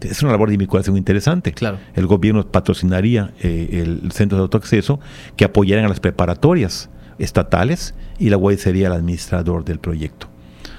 [0.00, 1.52] Es una labor de vinculación muy interesante.
[1.52, 1.78] Claro.
[1.94, 5.00] El gobierno patrocinaría eh, el centro de autoacceso
[5.36, 10.28] que apoyaran a las preparatorias estatales y la UAI sería el administrador del proyecto.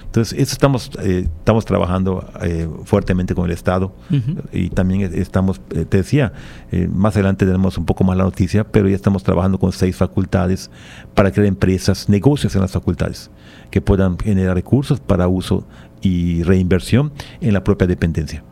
[0.07, 3.93] Entonces, eso estamos, eh, estamos trabajando eh, fuertemente con el Estado
[4.51, 6.33] y también estamos, eh, te decía,
[6.91, 10.71] más adelante tenemos un poco más la noticia, pero ya estamos trabajando con seis facultades
[11.13, 13.29] para crear empresas, negocios en las facultades
[13.69, 15.67] que puedan generar recursos para uso
[16.01, 18.43] y reinversión en la propia dependencia.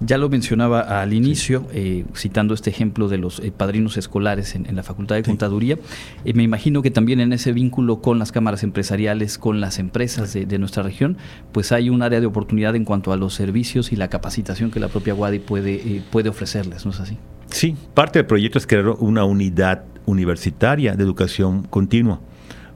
[0.00, 4.74] Ya lo mencionaba al inicio, eh, citando este ejemplo de los eh, padrinos escolares en,
[4.76, 5.76] la Facultad de Contaduría.
[6.24, 10.32] Eh, me imagino que también en ese vínculo con las cámaras empresariales, con las empresas
[10.32, 11.16] de, nuestra región,
[11.50, 14.78] pues hay un área de oportunidad en cuanto a los servicios y la capacitación que
[14.78, 17.16] la propia Wadi puede, puede ofrecerles, ¿no es así?
[17.50, 22.20] Sí, parte del proyecto es crear una unidad universitaria de educación continua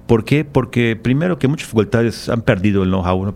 [0.07, 0.45] ¿Por qué?
[0.45, 3.33] Porque primero que muchas facultades han perdido el know-how, han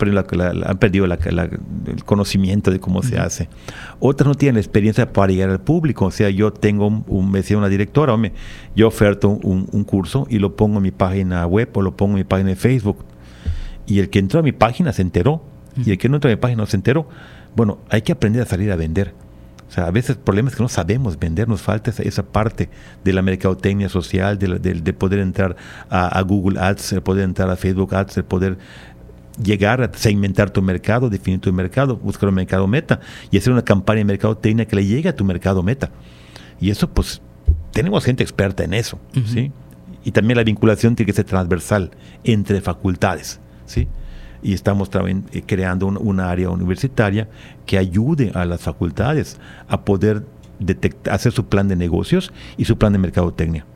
[0.78, 3.48] perdido, el conocimiento de cómo se hace.
[4.00, 6.06] Otras no tienen la experiencia para llegar al público.
[6.06, 8.32] O sea, yo tengo, un, me decía una directora, hombre,
[8.74, 12.18] yo oferto un, curso y lo pongo en mi página web o lo pongo en
[12.18, 12.98] mi página de Facebook.
[13.86, 15.42] Y el que entró a mi página se enteró.
[15.84, 17.08] Y el que no entró a mi página no se enteró.
[17.54, 19.14] Bueno, hay que aprender a salir a vender.
[19.76, 22.70] Sea, a veces el problema es que no sabemos vender, nos falta esa, parte
[23.04, 25.54] de la mercadotecnia social, de, poder entrar
[25.90, 28.56] a, Google Ads, de poder entrar a Facebook Ads, de poder
[29.38, 33.62] llegar a segmentar tu mercado, definir tu mercado, buscar un mercado meta y hacer una
[33.62, 35.90] campaña de mercadotecnia que le llegue a tu mercado meta.
[36.58, 37.20] Y eso, pues,
[37.70, 39.52] tenemos gente experta en eso, ¿sí?
[40.04, 41.90] Y también la vinculación tiene que ser transversal
[42.24, 43.88] entre facultades, ¿sí?
[44.46, 47.28] Y estamos eh, creando un, área universitaria
[47.66, 50.22] que ayude a las facultades a poder
[51.10, 53.66] hacer su plan de negocios y su plan de mercadotecnia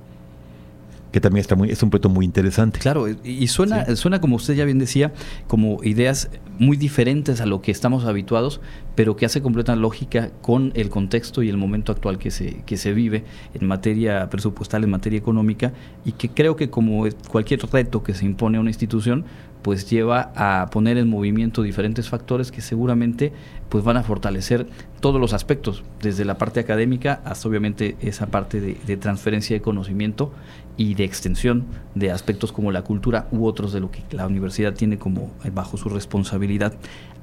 [1.13, 2.79] que también está muy, es un proyecto muy interesante.
[2.79, 5.13] Claro, y suena, suena como usted ya bien decía,
[5.47, 8.61] como ideas muy diferentes a lo que estamos habituados,
[8.95, 12.77] pero que hace completa lógica con el contexto y el momento actual que se, que
[12.77, 15.73] se vive en materia presupuestal, en materia económica,
[16.05, 19.25] y que creo que como cualquier reto que se impone a una institución,
[19.63, 23.33] pues lleva a poner en movimiento diferentes factores que seguramente
[23.69, 24.67] pues van a fortalecer
[25.01, 30.33] todos los aspectos, desde la parte académica hasta obviamente esa parte de, transferencia de conocimiento
[30.81, 34.73] y de extensión de aspectos como la cultura u otros de lo que la universidad
[34.73, 36.73] tiene como eh, bajo su responsabilidad.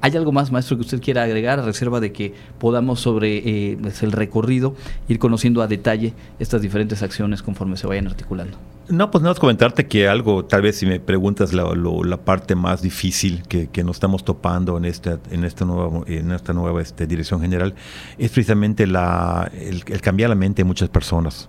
[0.00, 3.76] ¿Hay algo más, maestro, que usted quiera agregar a reserva de que podamos sobre eh,
[3.82, 4.76] pues, el recorrido
[5.08, 8.56] ir conociendo a detalle estas diferentes acciones conforme se vayan articulando?
[8.88, 12.54] No, pues nada más comentarte que algo, tal vez si me preguntas la, la parte
[12.54, 16.80] más difícil que, que, nos estamos topando en esta, en esta nueva, en esta nueva
[16.80, 17.74] este, dirección general,
[18.18, 21.48] es precisamente la, el, cambiar la mente de muchas personas.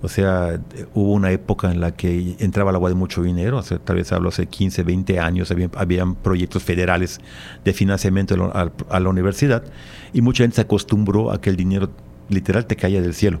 [0.00, 0.60] O sea,
[0.94, 4.28] hubo una época en la que entraba el agua de mucho dinero, tal vez hablo
[4.28, 7.20] hace 15, 20 años, había, habían proyectos federales
[7.64, 9.64] de financiamiento a, a, la universidad
[10.12, 11.90] y mucha gente se acostumbró a que el dinero
[12.28, 13.40] literal te caía del cielo.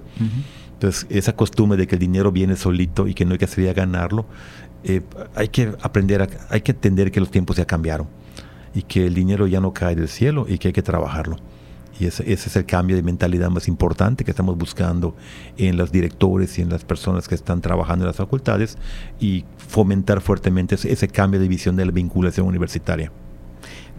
[0.72, 3.70] Entonces, esa costumbre de que el dinero viene solito y que no hay que salir
[3.70, 4.26] a ganarlo,
[4.82, 5.02] eh,
[5.36, 8.08] hay que aprender, a, hay que entender que los tiempos ya cambiaron
[8.74, 11.36] y que el dinero ya no cae del cielo y que hay que trabajarlo
[12.00, 15.14] Y ese, ese, es el cambio de mentalidad más importante que estamos buscando
[15.56, 18.78] en los directores y en las personas que están trabajando en las facultades
[19.20, 23.10] y fomentar fuertemente ese, ese cambio de visión de la vinculación universitaria.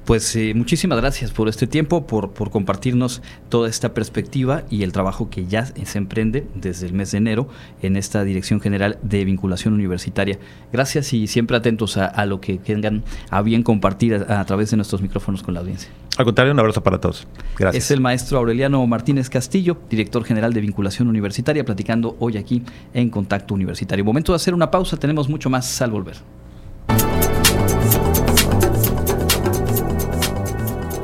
[0.09, 4.91] Pues eh, muchísimas gracias por este tiempo, por, por compartirnos toda esta perspectiva y el
[4.91, 7.47] trabajo que ya se emprende desde el mes de enero
[7.83, 10.39] en esta Dirección General de Vinculación Universitaria.
[10.73, 14.71] Gracias y siempre atentos a, a lo que tengan a bien compartir a, a, través
[14.71, 15.91] de nuestros micrófonos con la audiencia.
[16.17, 17.27] Al contrario, un abrazo para todos.
[17.55, 17.83] Gracias.
[17.83, 22.63] Es el maestro Aureliano Martínez Castillo, director general de Vinculación Universitaria, platicando hoy aquí
[22.95, 24.03] en Contacto Universitario.
[24.03, 26.15] Momento de hacer una pausa, tenemos mucho más al volver.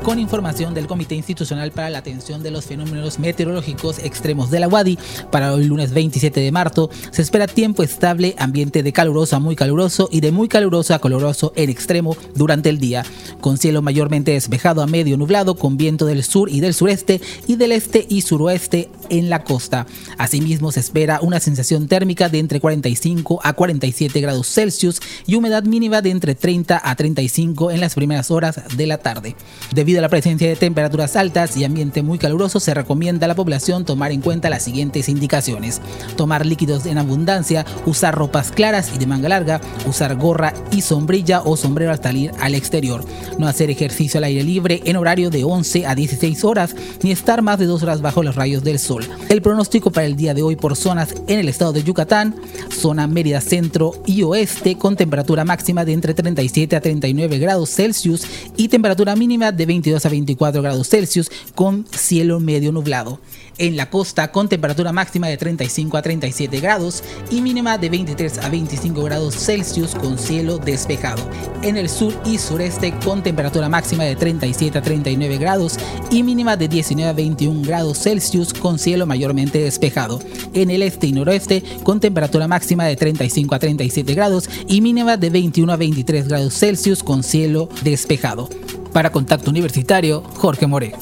[0.05, 4.67] Con información del Comité Institucional para la Atención de los Fenómenos Meteorológicos Extremos de la
[4.67, 4.99] UADI.
[5.31, 9.55] Para el lunes 27 de marzo se espera tiempo estable, ambiente de caluroso a muy
[9.55, 13.03] caluroso y de muy caluroso a caluroso en extremo durante el día,
[13.41, 17.55] con cielo mayormente despejado a medio nublado, con viento del sur y del sureste y
[17.55, 19.87] del este y suroeste en la costa.
[20.19, 25.63] Asimismo se espera una sensación térmica de entre 45 a 47 grados Celsius y humedad
[25.63, 29.35] mínima de entre 30 a 35 en las primeras horas de la tarde.
[29.73, 33.35] Debido a la presencia de temperaturas altas y ambiente muy caluroso, se recomienda a la
[33.35, 35.81] población tomar en cuenta las siguientes indicaciones.
[36.15, 41.41] Tomar líquidos en abundancia, usar ropas claras y de manga larga, usar gorra y sombrilla
[41.41, 43.03] o sombrero al salir al exterior.
[43.37, 47.41] No hacer ejercicio al aire libre en horario de 11 a 16 horas, ni estar
[47.41, 49.05] más de dos horas bajo los rayos del sol.
[49.29, 52.35] El pronóstico para el día de hoy por zonas en el estado de Yucatán,
[52.69, 58.25] zona Mérida Centro y Oeste, con temperatura máxima de entre 37 a 39 grados Celsius
[58.57, 63.19] y temperatura mínima de 22 a 24 grados Celsius con cielo medio nublado.
[63.57, 68.39] En la costa con temperatura máxima de 35 a 37 grados y mínima de 23
[68.39, 71.21] a 25 grados Celsius con cielo despejado.
[71.61, 75.77] En el sur y sureste con temperatura máxima de 37 a 39 grados
[76.09, 80.19] y mínima de 19 a 21 grados Celsius con cielo mayormente despejado.
[80.53, 85.15] En el este y noroeste con temperatura máxima de 35 a 37 grados y mínima
[85.17, 88.49] de 21 a 23 grados Celsius con cielo despejado.
[88.95, 90.93] Para Contacto Universitario, Jorge More.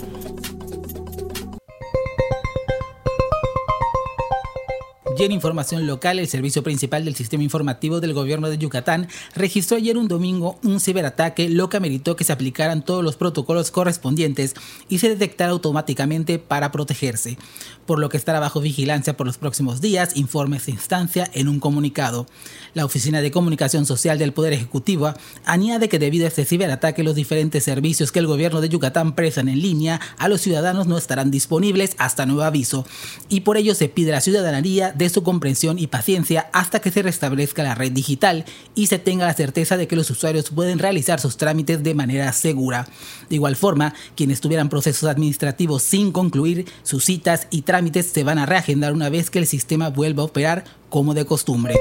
[5.16, 9.78] Y en información local, el servicio principal del sistema informativo del gobierno de Yucatán registró
[9.78, 14.56] ayer un domingo un ciberataque, lo que ameritó que se aplicaran todos los protocolos correspondientes
[14.90, 17.38] y se detectara automáticamente para protegerse,
[17.86, 21.60] por lo que estará bajo vigilancia por los próximos días, informe esta instancia en un
[21.60, 22.26] comunicado.
[22.74, 25.14] La Oficina de Comunicación Social del Poder Ejecutivo
[25.46, 29.50] añade que debido a este ciberataque los diferentes servicios que el gobierno de Yucatán prestan
[29.50, 32.86] en línea a los ciudadanos no estarán disponibles hasta nuevo aviso
[33.28, 36.92] y por ello se pide a la ciudadanía de su comprensión y paciencia hasta que
[36.92, 40.80] se restablezca la red digital y se tenga la certeza de que los usuarios pueden
[40.80, 42.88] realizar sus trámites de manera segura.
[43.30, 47.73] De igual forma, quienes tuvieran procesos administrativos sin concluir, sus citas y trámites
[48.04, 51.76] se van a reagendar una vez que el sistema vuelva a operar como de costumbre.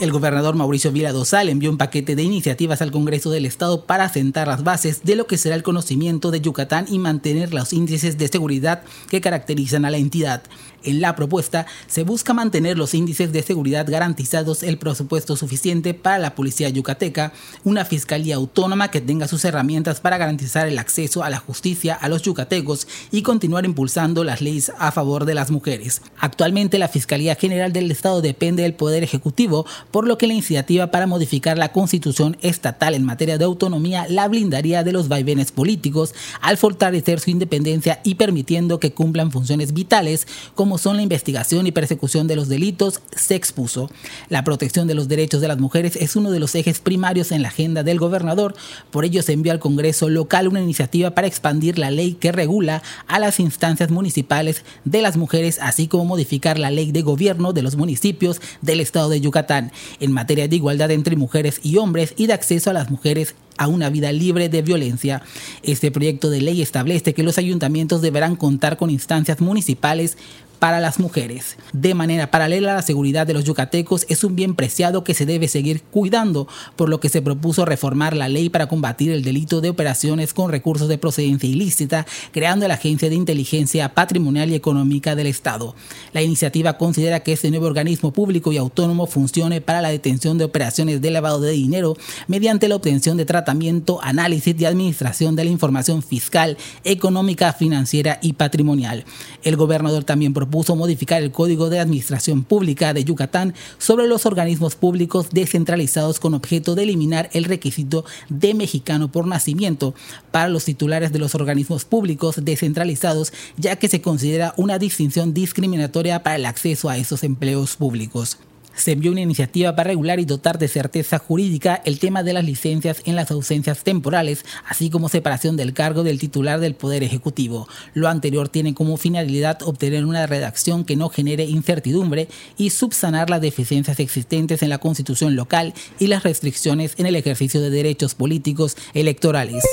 [0.00, 4.08] El gobernador Mauricio Vila Dosal envió un paquete de iniciativas al Congreso del Estado para
[4.08, 8.18] sentar las bases de lo que será el conocimiento de Yucatán y mantener los índices
[8.18, 10.42] de seguridad que caracterizan a la entidad.
[10.84, 16.18] En la propuesta se busca mantener los índices de seguridad garantizados, el presupuesto suficiente para
[16.18, 17.32] la policía yucateca,
[17.64, 22.08] una fiscalía autónoma que tenga sus herramientas para garantizar el acceso a la justicia a
[22.08, 26.02] los yucatecos y continuar impulsando las leyes a favor de las mujeres.
[26.18, 30.90] Actualmente la Fiscalía General del Estado depende del Poder Ejecutivo, por lo que la iniciativa
[30.90, 36.14] para modificar la constitución estatal en materia de autonomía la blindaría de los vaivenes políticos
[36.40, 41.72] al fortalecer su independencia y permitiendo que cumplan funciones vitales como son la investigación y
[41.72, 43.90] persecución de los delitos, se expuso.
[44.28, 47.42] La protección de los derechos de las mujeres es uno de los ejes primarios en
[47.42, 48.54] la agenda del gobernador,
[48.90, 52.82] por ello se envió al Congreso local una iniciativa para expandir la ley que regula
[53.06, 57.62] a las instancias municipales de las mujeres, así como modificar la ley de gobierno de
[57.62, 62.26] los municipios del estado de Yucatán en materia de igualdad entre mujeres y hombres y
[62.26, 65.22] de acceso a las mujeres a una vida libre de violencia.
[65.62, 70.16] Este proyecto de ley establece que los ayuntamientos deberán contar con instancias municipales
[70.64, 71.58] para las mujeres.
[71.74, 75.46] De manera paralela, la seguridad de los yucatecos es un bien preciado que se debe
[75.46, 79.68] seguir cuidando, por lo que se propuso reformar la ley para combatir el delito de
[79.68, 85.26] operaciones con recursos de procedencia ilícita, creando la Agencia de Inteligencia Patrimonial y Económica del
[85.26, 85.74] Estado.
[86.14, 90.44] La iniciativa considera que este nuevo organismo público y autónomo funcione para la detención de
[90.44, 91.94] operaciones de lavado de dinero
[92.26, 98.18] mediante la obtención de tratamientos tratamiento, análisis y administración de la información fiscal, económica, financiera
[98.22, 99.04] y patrimonial.
[99.42, 104.76] El gobernador también propuso modificar el Código de Administración Pública de Yucatán sobre los organismos
[104.76, 109.94] públicos descentralizados con objeto de eliminar el requisito de mexicano por nacimiento
[110.30, 116.22] para los titulares de los organismos públicos descentralizados, ya que se considera una distinción discriminatoria
[116.22, 118.38] para el acceso a esos empleos públicos
[118.76, 122.44] se envió una iniciativa para regular y dotar de certeza jurídica el tema de las
[122.44, 127.68] licencias en las ausencias temporales, así como separación del cargo del titular del Poder Ejecutivo.
[127.94, 133.40] Lo anterior tiene como finalidad obtener una redacción que no genere incertidumbre y subsanar las
[133.40, 138.76] deficiencias existentes en la constitución local y las restricciones en el ejercicio de derechos políticos
[138.94, 139.64] electorales.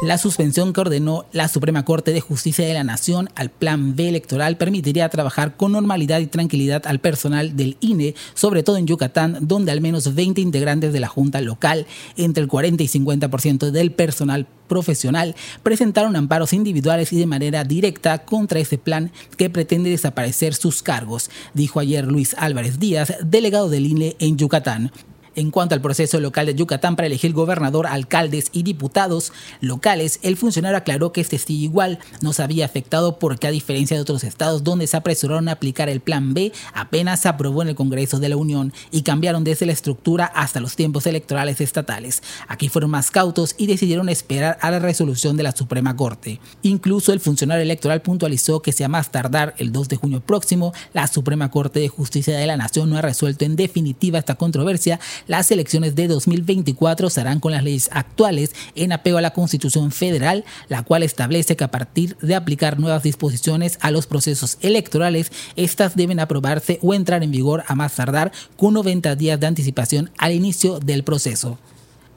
[0.00, 4.08] La suspensión que ordenó la Suprema Corte de Justicia de la Nación al Plan B
[4.08, 9.38] electoral permitiría trabajar con normalidad y tranquilidad al personal del INE, sobre todo en Yucatán,
[9.40, 11.84] donde al menos 20 integrantes de la Junta local,
[12.16, 15.34] entre el 40 y 50% del personal profesional,
[15.64, 21.28] presentaron amparos individuales y de manera directa contra ese plan que pretende desaparecer sus cargos,
[21.54, 24.92] dijo ayer Luis Álvarez Díaz, delegado del INE en Yucatán.
[25.38, 30.36] En cuanto al proceso local de Yucatán para elegir gobernador, alcaldes y diputados locales, el
[30.36, 34.24] funcionario aclaró que este sigue igual, no se había afectado porque a diferencia de otros
[34.24, 38.18] estados donde se apresuraron a aplicar el plan B, apenas se aprobó en el Congreso
[38.18, 42.20] de la Unión y cambiaron desde la estructura hasta los tiempos electorales estatales.
[42.48, 46.40] Aquí fueron más cautos y decidieron esperar a la resolución de la Suprema Corte.
[46.62, 50.72] Incluso el funcionario electoral puntualizó que si a más tardar el 2 de junio próximo,
[50.92, 54.98] la Suprema Corte de Justicia de la Nación no ha resuelto en definitiva esta controversia,
[55.28, 59.92] las elecciones de 2024 se harán con las leyes actuales en apego a la Constitución
[59.92, 65.30] Federal, la cual establece que a partir de aplicar nuevas disposiciones a los procesos electorales,
[65.54, 70.10] estas deben aprobarse o entrar en vigor a más tardar con 90 días de anticipación
[70.18, 71.58] al inicio del proceso.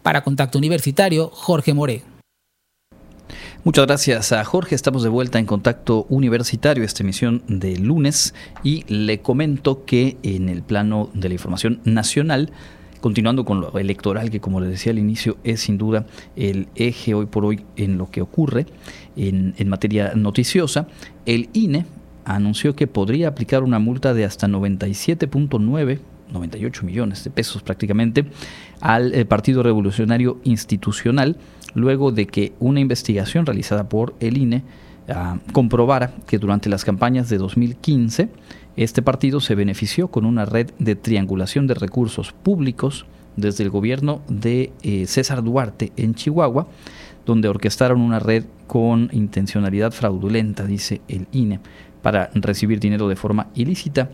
[0.01, 2.03] Para Contacto Universitario, Jorge More.
[3.63, 4.73] Muchas gracias a Jorge.
[4.73, 8.33] Estamos de vuelta en contacto universitario, esta emisión de lunes,
[8.63, 12.51] y le comento que en el plano de la información nacional,
[13.01, 17.15] Continuando con lo electoral, que como les decía al inicio, es sin duda el eje
[17.15, 18.67] hoy por hoy en lo que ocurre
[19.15, 20.87] en, materia noticiosa,
[21.25, 21.87] el INE
[22.25, 25.99] anunció que podría aplicar una multa de hasta 97.9
[26.31, 28.25] 98 millones de pesos prácticamente
[28.79, 31.35] al eh, Partido Revolucionario Institucional
[31.73, 34.63] luego de que una investigación realizada por el INE
[35.09, 38.29] ah, comprobara que durante las campañas de 2015
[38.77, 43.05] este partido se benefició con una red de triangulación de recursos públicos
[43.35, 46.67] desde el gobierno de eh, César Duarte en Chihuahua,
[47.25, 51.59] donde orquestaron una red con intencionalidad fraudulenta, dice el INE,
[52.01, 54.09] para recibir dinero de forma ilícita.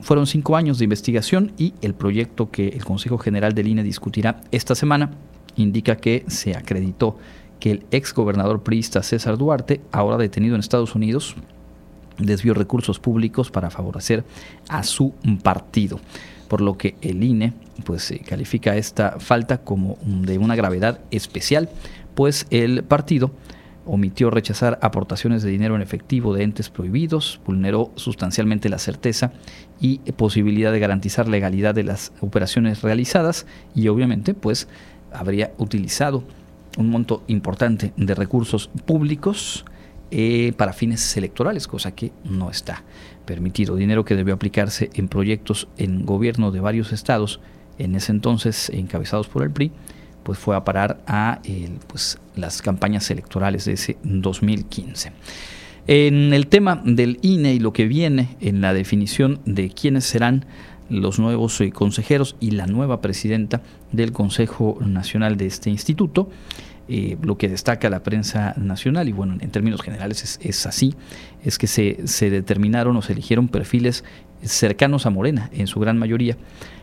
[0.00, 4.40] Fueron cinco años de investigación y el proyecto que el Consejo General del INE discutirá
[4.50, 5.10] esta semana
[5.56, 7.16] indica que se acreditó
[7.60, 11.36] que el ex gobernador priista César Duarte, ahora detenido en Estados Unidos,
[12.18, 14.24] desvió recursos públicos para favorecer
[14.68, 16.00] a su partido,
[16.48, 17.52] por lo que el INE
[17.84, 21.68] pues eh, califica esta falta como de una gravedad especial,
[22.14, 23.32] pues el partido
[23.86, 29.32] omitió rechazar aportaciones de dinero en efectivo de entes prohibidos, vulneró sustancialmente la certeza
[29.80, 34.68] y posibilidad de garantizar legalidad de las operaciones realizadas y obviamente pues
[35.12, 36.24] habría utilizado
[36.78, 39.64] un monto importante de recursos públicos
[40.10, 42.82] eh, para fines electorales, cosa que no está
[43.24, 43.76] permitido.
[43.76, 47.40] Dinero que debió aplicarse en proyectos en gobierno de varios estados,
[47.78, 49.72] en ese entonces encabezados por el PRI,
[50.22, 51.40] pues fue a parar a
[51.88, 55.12] pues, las campañas electorales de ese 2015.
[55.86, 60.46] En el tema del INE y lo que viene en la definición de quiénes serán
[60.88, 66.30] los nuevos eh, consejeros y la nueva presidenta del Consejo Nacional de este instituto,
[66.86, 70.94] eh, lo que destaca la prensa nacional, y bueno, en términos generales es, así,
[71.42, 74.04] es que se, determinaron o se eligieron perfiles
[74.42, 76.36] cercanos a Morena, en su gran mayoría,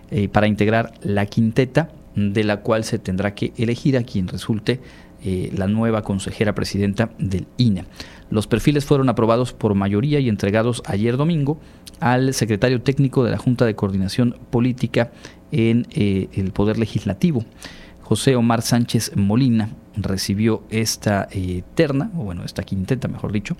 [0.09, 4.79] eh, para integrar la quinteta de la cual se tendrá que elegir a quien resulte
[5.23, 7.85] eh, la nueva consejera presidenta del INE.
[8.31, 11.59] Los perfiles fueron aprobados por mayoría y entregados ayer domingo
[11.99, 15.11] al secretario técnico de la Junta de Coordinación Política
[15.51, 17.45] en el Poder Legislativo.
[18.11, 23.55] José Omar Sánchez Molina recibió esta eh, terna, o bueno, esta quinteta, mejor dicho,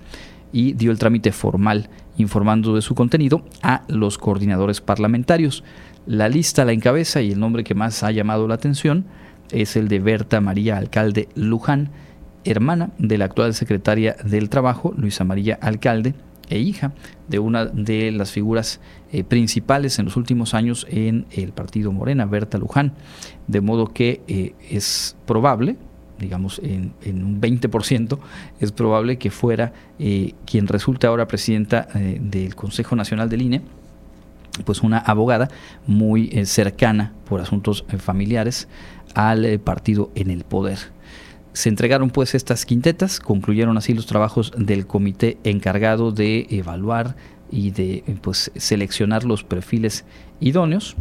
[0.51, 1.87] y dio el trámite formal
[2.17, 5.63] informando de su contenido a los coordinadores parlamentarios.
[6.05, 9.05] La lista la encabeza y el nombre que más ha llamado la atención
[9.51, 11.89] es el de Berta María Alcalde Luján,
[12.43, 16.13] hermana de la actual secretaria del Trabajo, Luisa María Alcalde,
[16.51, 16.93] e hija
[17.27, 18.79] de una de las figuras
[19.11, 22.93] eh, principales en los últimos años en el partido Morena, Berta Luján.
[23.47, 25.77] De modo que eh, es probable,
[26.19, 28.19] digamos en, un 20%,
[28.59, 33.61] es probable que fuera eh, quien resulte ahora presidenta del Consejo Nacional del INE,
[34.65, 35.49] pues una abogada
[35.87, 38.67] muy cercana por asuntos familiares
[39.15, 40.77] al partido en el poder.
[41.53, 47.15] Se entregaron pues estas quintetas, concluyeron así los trabajos del comité encargado de evaluar
[47.51, 50.05] y de pues seleccionar los perfiles
[50.39, 50.95] idóneos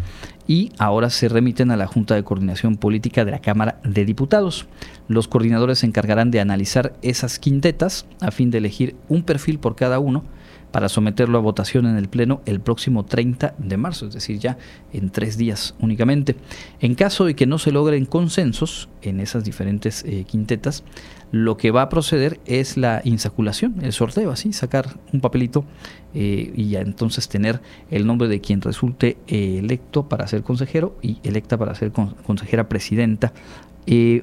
[0.48, 4.66] y ahora se remiten a la Junta de Coordinación Política de la Cámara de Diputados.
[5.06, 9.76] Los coordinadores se encargarán de analizar esas quintetas a fin de elegir un perfil por
[9.76, 10.24] cada uno
[10.70, 14.58] para someterlo a votación en el Pleno el próximo 30 de marzo, es decir, ya
[14.92, 16.36] en tres días únicamente.
[16.80, 20.84] En caso de que no se logren consensos en esas diferentes eh, quintetas,
[21.32, 25.64] lo que va a proceder es la insaculación, el sorteo, así, sacar un papelito
[26.12, 27.60] eh, y ya entonces tener
[27.90, 32.68] el nombre de quien resulte eh, electo para ser consejero y electa para ser consejera
[32.68, 33.32] presidenta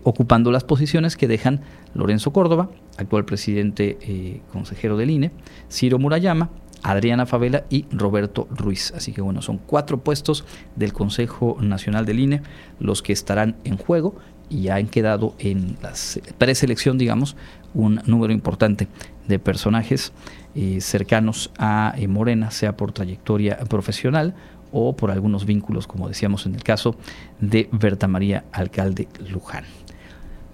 [0.03, 1.61] ocupando las posiciones que dejan
[1.93, 5.31] Lorenzo Córdoba, actual presidente eh, consejero del INE,
[5.69, 6.49] Ciro Murayama,
[6.83, 8.93] Adriana Favela y Roberto Ruiz.
[8.95, 10.45] Así que bueno, son cuatro puestos
[10.75, 12.41] del Consejo Nacional del INE
[12.79, 14.15] los que estarán en juego
[14.49, 15.93] y ya han quedado en la
[16.37, 17.35] preselección, digamos,
[17.73, 18.87] un número importante
[19.27, 20.13] de personajes
[20.55, 24.35] eh, cercanos a eh, Morena, sea por trayectoria profesional
[24.77, 26.95] o por algunos vínculos, como decíamos en el caso
[27.39, 29.65] de Berta María Alcalde Luján.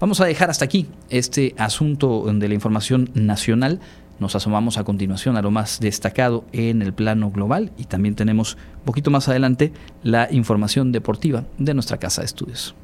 [0.00, 3.80] Vamos a dejar hasta aquí este asunto de la información nacional.
[4.18, 8.56] Nos asomamos a continuación a lo más destacado en el plano global y también tenemos
[8.78, 9.72] un poquito más adelante
[10.02, 12.74] la información deportiva de nuestra casa de estudios.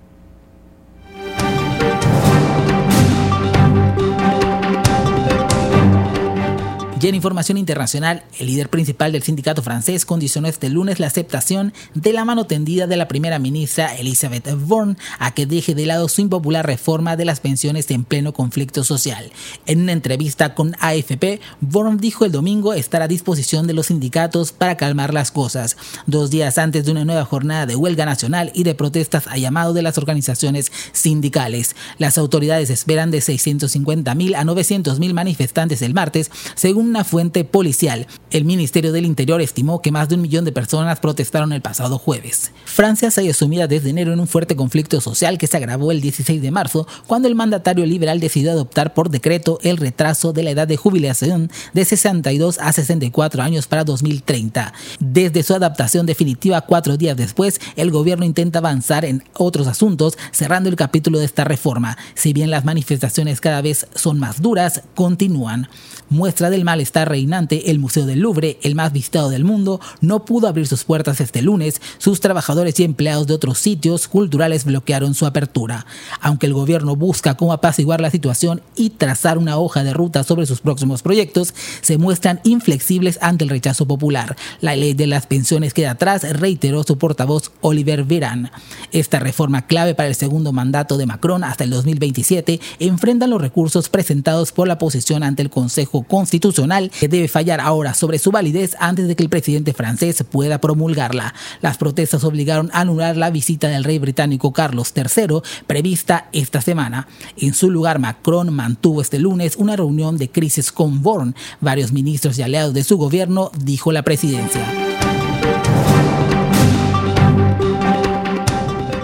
[7.02, 11.72] Y en información internacional, el líder principal del sindicato francés condicionó este lunes la aceptación
[11.94, 16.08] de la mano tendida de la primera ministra Elisabeth Borne a que deje de lado
[16.08, 19.32] su impopular reforma de las pensiones en pleno conflicto social.
[19.64, 24.52] En una entrevista con AFP, Borne dijo el domingo estar a disposición de los sindicatos
[24.52, 28.64] para calmar las cosas, dos días antes de una nueva jornada de huelga nacional y
[28.64, 31.76] de protestas a llamado de las organizaciones sindicales.
[31.96, 38.06] Las autoridades esperan de 650.000 a 900.000 manifestantes el martes, según una fuente policial.
[38.30, 41.98] El Ministerio del Interior estimó que más de un millón de personas protestaron el pasado
[41.98, 42.52] jueves.
[42.64, 46.00] Francia se halla sumida desde enero en un fuerte conflicto social que se agravó el
[46.00, 50.50] 16 de marzo cuando el mandatario liberal decidió adoptar por decreto el retraso de la
[50.50, 54.72] edad de jubilación de 62 a 64 años para 2030.
[54.98, 60.68] Desde su adaptación definitiva cuatro días después, el gobierno intenta avanzar en otros asuntos, cerrando
[60.68, 61.96] el capítulo de esta reforma.
[62.14, 65.68] Si bien las manifestaciones cada vez son más duras, continúan.
[66.10, 70.48] Muestra del malestar reinante, el Museo del Louvre, el más visitado del mundo, no pudo
[70.48, 71.80] abrir sus puertas este lunes.
[71.98, 75.86] Sus trabajadores y empleados de otros sitios culturales bloquearon su apertura.
[76.20, 80.46] Aunque el gobierno busca cómo apaciguar la situación y trazar una hoja de ruta sobre
[80.46, 84.36] sus próximos proyectos, se muestran inflexibles ante el rechazo popular.
[84.60, 88.50] La ley de las pensiones queda atrás, reiteró su portavoz Oliver Veran.
[88.90, 93.88] Esta reforma clave para el segundo mandato de Macron hasta el 2027 enfrenta los recursos
[93.88, 98.76] presentados por la oposición ante el Consejo Constitucional que debe fallar ahora sobre su validez
[98.80, 101.34] antes de que el presidente francés pueda promulgarla.
[101.60, 107.08] Las protestas obligaron a anular la visita del rey británico Carlos III prevista esta semana.
[107.36, 111.34] En su lugar, Macron mantuvo este lunes una reunión de crisis con Born.
[111.60, 114.64] Varios ministros y aliados de su gobierno, dijo la presidencia.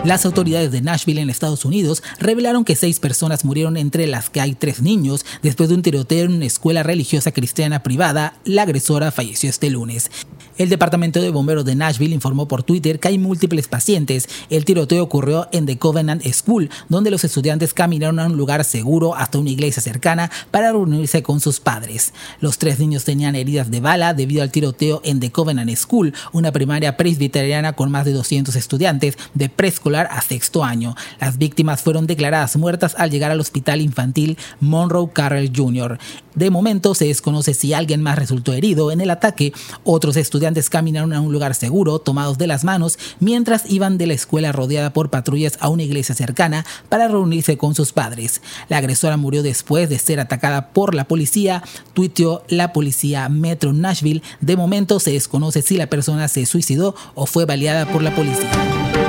[0.07, 4.41] Las autoridades de Nashville en Estados Unidos revelaron que seis personas murieron entre las que
[4.41, 8.35] hay tres niños después de un tiroteo en una escuela religiosa cristiana privada.
[8.45, 10.09] La agresora falleció este lunes.
[10.59, 14.29] El Departamento de Bomberos de Nashville informó por Twitter que hay múltiples pacientes.
[14.49, 19.17] El tiroteo ocurrió en The Covenant School, donde los estudiantes caminaron a un lugar seguro
[19.17, 22.15] hasta una iglesia cercana para reunirse con sus padres.
[22.41, 26.53] Los tres niños tenían heridas de bala debido al tiroteo en The Covenant School, una
[26.53, 30.95] primaria presbiteriana con más de 200 estudiantes de preescolar a sexto año.
[31.19, 35.99] Las víctimas fueron declaradas muertas al llegar al hospital infantil Monroe Carroll Jr.
[36.35, 39.55] De momento se desconoce si alguien más resultó herido en el ataque.
[39.85, 44.13] Otros estudiantes caminaron a un lugar seguro, tomados de las manos, mientras iban de la
[44.13, 48.43] escuela rodeada por patrullas a una iglesia cercana para reunirse con sus padres.
[48.69, 51.63] La agresora murió después de ser atacada por la policía,
[51.95, 54.23] tuiteó la policía Metro Nashville.
[54.43, 59.06] De momento se desconoce si la persona se suicidó o fue baleada por la policía.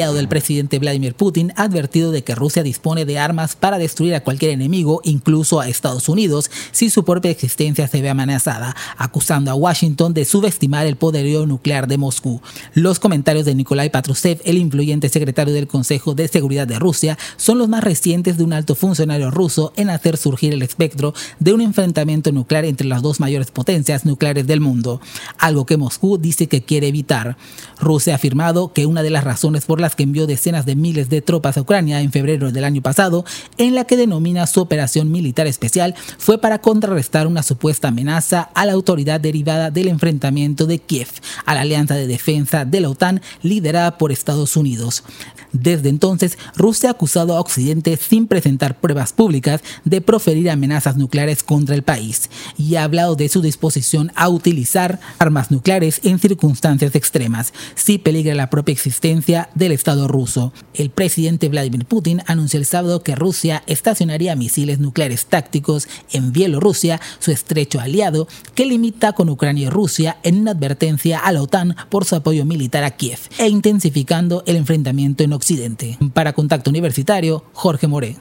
[0.00, 4.14] Aliado del presidente Vladimir Putin, ha advertido de que Rusia dispone de armas para destruir
[4.14, 9.50] a cualquier enemigo, incluso a Estados Unidos, si su propia existencia se ve amenazada, acusando
[9.50, 12.40] a Washington de subestimar el poderío nuclear de Moscú.
[12.72, 17.58] Los comentarios de Nikolai Patrushev, el influyente secretario del Consejo de Seguridad de Rusia, son
[17.58, 21.60] los más recientes de un alto funcionario ruso en hacer surgir el espectro de un
[21.60, 25.02] enfrentamiento nuclear entre las dos mayores potencias nucleares del mundo,
[25.36, 27.36] algo que Moscú dice que quiere evitar.
[27.78, 31.08] Rusia ha afirmado que una de las razones por las que envió decenas de miles
[31.08, 33.24] de tropas a Ucrania en febrero del año pasado,
[33.58, 38.66] en la que denomina su operación militar especial, fue para contrarrestar una supuesta amenaza a
[38.66, 41.08] la autoridad derivada del enfrentamiento de Kiev,
[41.46, 45.04] a la alianza de defensa de la OTAN liderada por Estados Unidos.
[45.52, 51.42] Desde entonces, Rusia ha acusado a Occidente sin presentar pruebas públicas de proferir amenazas nucleares
[51.42, 56.94] contra el país y ha hablado de su disposición a utilizar armas nucleares en circunstancias
[56.94, 60.52] extremas, si peligra la propia existencia del Estado ruso.
[60.74, 67.00] El presidente Vladimir Putin anunció el sábado que Rusia estacionaría misiles nucleares tácticos en Bielorrusia,
[67.18, 71.76] su estrecho aliado, que limita con Ucrania y Rusia en una advertencia a la OTAN
[71.88, 75.96] por su apoyo militar a Kiev e intensificando el enfrentamiento en Occidente.
[76.12, 78.18] Para Contacto Universitario, Jorge Moré.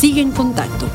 [0.00, 0.88] Sigue en contacto.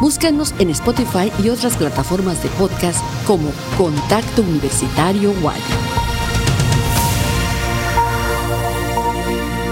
[0.00, 6.09] Búscanos en Spotify y otras plataformas de podcast como Contacto Universitario Wadi.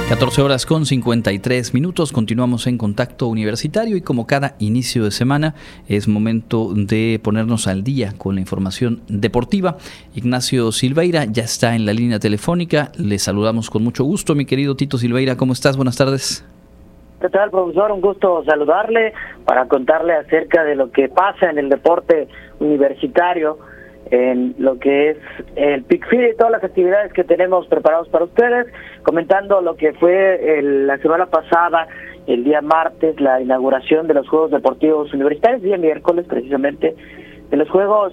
[0.08, 5.54] 14 horas con 53 minutos, continuamos en contacto universitario y como cada inicio de semana
[5.86, 9.76] es momento de ponernos al día con la información deportiva.
[10.14, 14.76] Ignacio Silveira ya está en la línea telefónica, le saludamos con mucho gusto, mi querido
[14.76, 15.76] Tito Silveira, ¿cómo estás?
[15.76, 16.42] Buenas tardes.
[17.20, 17.92] ¿Qué tal, profesor?
[17.92, 19.12] Un gusto saludarle
[19.44, 22.28] para contarle acerca de lo que pasa en el deporte
[22.60, 23.58] universitario,
[24.10, 25.16] en lo que es
[25.56, 28.66] el PICFID y todas las actividades que tenemos preparados para ustedes,
[29.02, 31.88] comentando lo que fue la semana pasada,
[32.26, 36.94] el día martes, la inauguración de los Juegos Deportivos Universitarios, día miércoles precisamente,
[37.50, 38.12] de los Juegos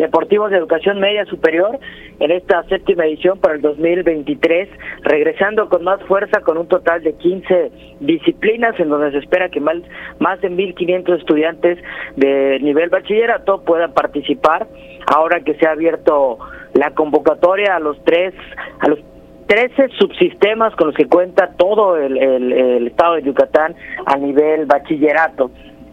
[0.00, 1.78] Deportivos de Educación Media Superior
[2.20, 4.70] en esta séptima edición para el 2023,
[5.02, 7.70] regresando con más fuerza con un total de 15
[8.00, 9.76] disciplinas en donde se espera que más,
[10.18, 11.78] más de 1.500 estudiantes
[12.16, 14.68] de nivel bachillerato puedan participar
[15.06, 16.38] ahora que se ha abierto
[16.72, 18.32] la convocatoria a los tres
[18.78, 19.00] a los
[19.48, 23.74] 13 subsistemas con los que cuenta todo el, el estado de Yucatán
[24.06, 25.50] a nivel bachillerato.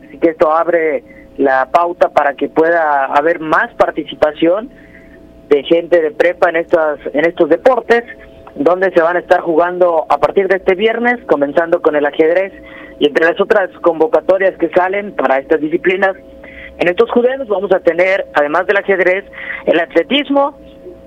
[0.08, 4.70] Así que esto abre la pauta para que pueda haber más participación
[5.50, 8.04] de gente de prepa en estas en estos deportes
[8.56, 12.54] donde se van a estar jugando a partir de este viernes comenzando con el ajedrez
[13.00, 16.16] y entre las otras convocatorias que salen para estas disciplinas.
[16.80, 19.26] En estos juegos vamos a tener además del ajedrez
[19.66, 20.58] el atletismo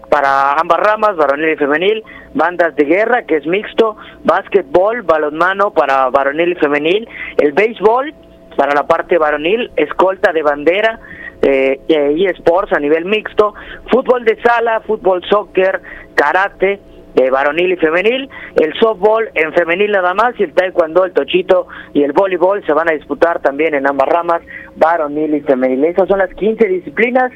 [0.09, 2.05] para ambas ramas, varonil y femenil,
[2.35, 7.09] bandas de guerra, que es mixto, básquetbol, balonmano para varonil y femenil,
[7.39, 8.13] el béisbol
[8.57, 11.01] para la parte varonil, escolta de bandera
[11.43, 13.55] eh, y sports a nivel mixto,
[13.91, 15.81] fútbol de sala, fútbol soccer,
[16.15, 16.81] karate,
[17.15, 21.67] de varonil y femenil, el softball en femenil nada más y el taekwondo, el tochito
[21.93, 24.43] y el voleibol se van a disputar también en ambas ramas,
[24.77, 25.85] varonil y femenil.
[25.85, 27.33] Esas son las 15 disciplinas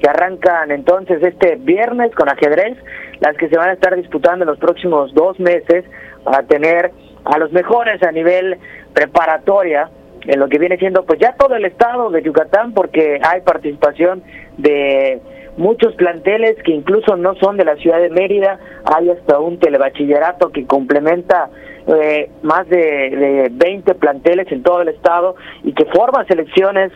[0.00, 2.78] que arrancan entonces este viernes con ajedrez,
[3.20, 5.84] las que se van a estar disputando en los próximos dos meses
[6.24, 6.90] para tener
[7.24, 8.58] a los mejores a nivel
[8.94, 9.90] preparatoria
[10.26, 14.22] en lo que viene siendo pues ya todo el estado de Yucatán porque hay participación
[14.58, 15.20] de
[15.56, 20.50] muchos planteles que incluso no son de la ciudad de Mérida, hay hasta un telebachillerato
[20.50, 21.50] que complementa
[21.86, 26.92] eh, más de, de 20 planteles en todo el estado y que forma selecciones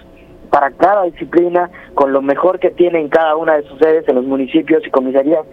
[0.50, 4.14] para cada disciplina con lo mejor que tiene en cada una de sus sedes en
[4.16, 5.44] los municipios y comisarías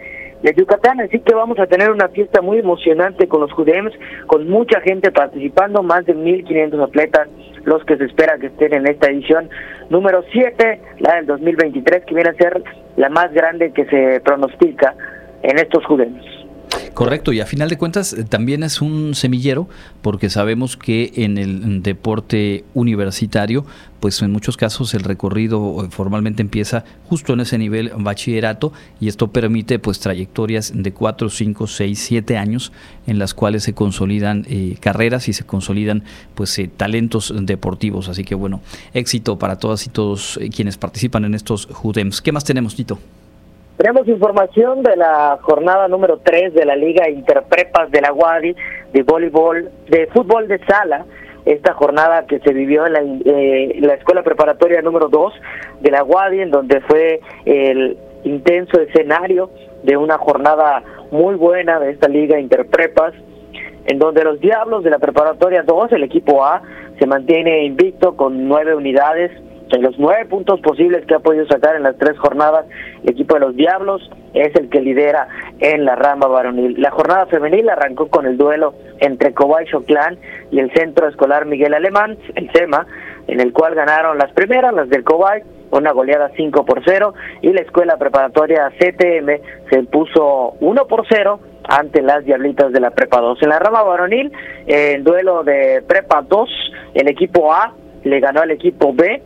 [0.43, 3.93] de Yucatán, así que vamos a tener una fiesta muy emocionante con los JUDEMS,
[4.25, 7.27] con mucha gente participando, más de 1.500 atletas
[7.65, 9.49] los que se espera que estén en esta edición
[9.89, 12.63] número 7, la del 2023, que viene a ser
[12.97, 14.95] la más grande que se pronostica
[15.43, 16.40] en estos JUDEMS.
[16.93, 19.69] Correcto, y a final de cuentas eh, también es un semillero
[20.01, 23.65] porque sabemos que en el deporte universitario,
[24.01, 29.07] pues en muchos casos el recorrido eh, formalmente empieza justo en ese nivel bachillerato y
[29.07, 32.73] esto permite pues trayectorias de 4, 5, 6, 7 años
[33.07, 36.03] en las cuales se consolidan eh, carreras y se consolidan
[36.35, 38.09] pues talentos deportivos.
[38.09, 38.61] Así que bueno,
[38.93, 42.21] éxito para todas y todos quienes participan en estos JUDEMS.
[42.21, 42.99] ¿Qué más tenemos, Tito?
[43.81, 48.55] Tenemos información de la jornada número 3 de la Liga Interprepas de la UADI
[48.93, 51.07] de voleibol, de fútbol de sala.
[51.47, 55.33] Esta jornada que se vivió en la, eh, la escuela preparatoria número 2
[55.79, 59.49] de la UADI, en donde fue el intenso escenario
[59.81, 63.15] de una jornada muy buena de esta liga Interprepas,
[63.87, 66.61] en donde los Diablos de la Preparatoria 2, el equipo A,
[66.99, 69.31] se mantiene invicto con nueve unidades.
[69.71, 72.65] En los nueve puntos posibles que ha podido sacar en las tres jornadas,
[73.03, 74.01] el equipo de los Diablos
[74.33, 75.27] es el que lidera
[75.59, 76.81] en la rama varonil.
[76.81, 80.17] La jornada femenil arrancó con el duelo entre Cobay Clan
[80.51, 82.85] y el Centro Escolar Miguel Alemán, el SEMA,
[83.27, 85.41] en el cual ganaron las primeras, las del Cobay,
[85.71, 91.39] una goleada 5 por 0, y la escuela preparatoria CTM se puso 1 por 0
[91.63, 93.41] ante las Diablitas de la Prepa 2.
[93.41, 94.33] En la rama varonil,
[94.67, 96.49] el duelo de Prepa 2,
[96.95, 99.21] el equipo A le ganó al equipo B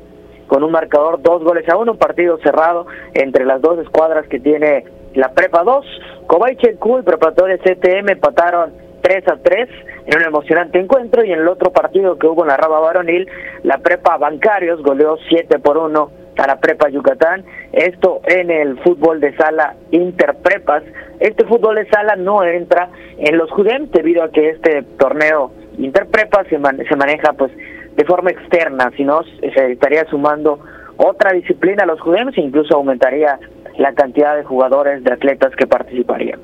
[0.48, 4.40] con un marcador dos goles a uno, un partido cerrado entre las dos escuadras que
[4.40, 5.86] tiene la Prepa 2.
[6.28, 9.70] Cobaichecu y Preparatoria CTM empataron 3 a 3
[10.08, 13.28] en un emocionante encuentro y en el otro partido que hubo en la rama varonil,
[13.64, 17.44] la Prepa Bancarios goleó 7 por 1 a la Prepa Yucatán.
[17.72, 20.84] Esto en el fútbol de sala Interprepas.
[21.20, 26.48] Este fútbol de sala no entra en los JUDEM debido a que este torneo Interprepas
[26.48, 27.52] se, se maneja pues
[27.96, 30.60] de forma externa, si no se estaría sumando
[30.98, 33.40] otra disciplina a los JUDEM e incluso aumentaría
[33.78, 36.40] la cantidad de jugadores, de atletas que participarían.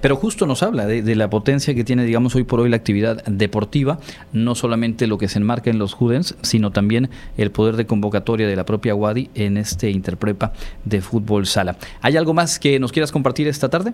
[0.00, 3.22] Pero justo nos habla de, la potencia que tiene, digamos, hoy por hoy la actividad
[3.26, 3.98] deportiva,
[4.32, 8.48] no solamente lo que se enmarca en los Judens, sino también el poder de convocatoria
[8.48, 10.52] de la propia Wadi en este Interprepa
[10.84, 11.76] de fútbol sala.
[12.00, 13.92] ¿Hay algo más que nos quieras compartir esta tarde?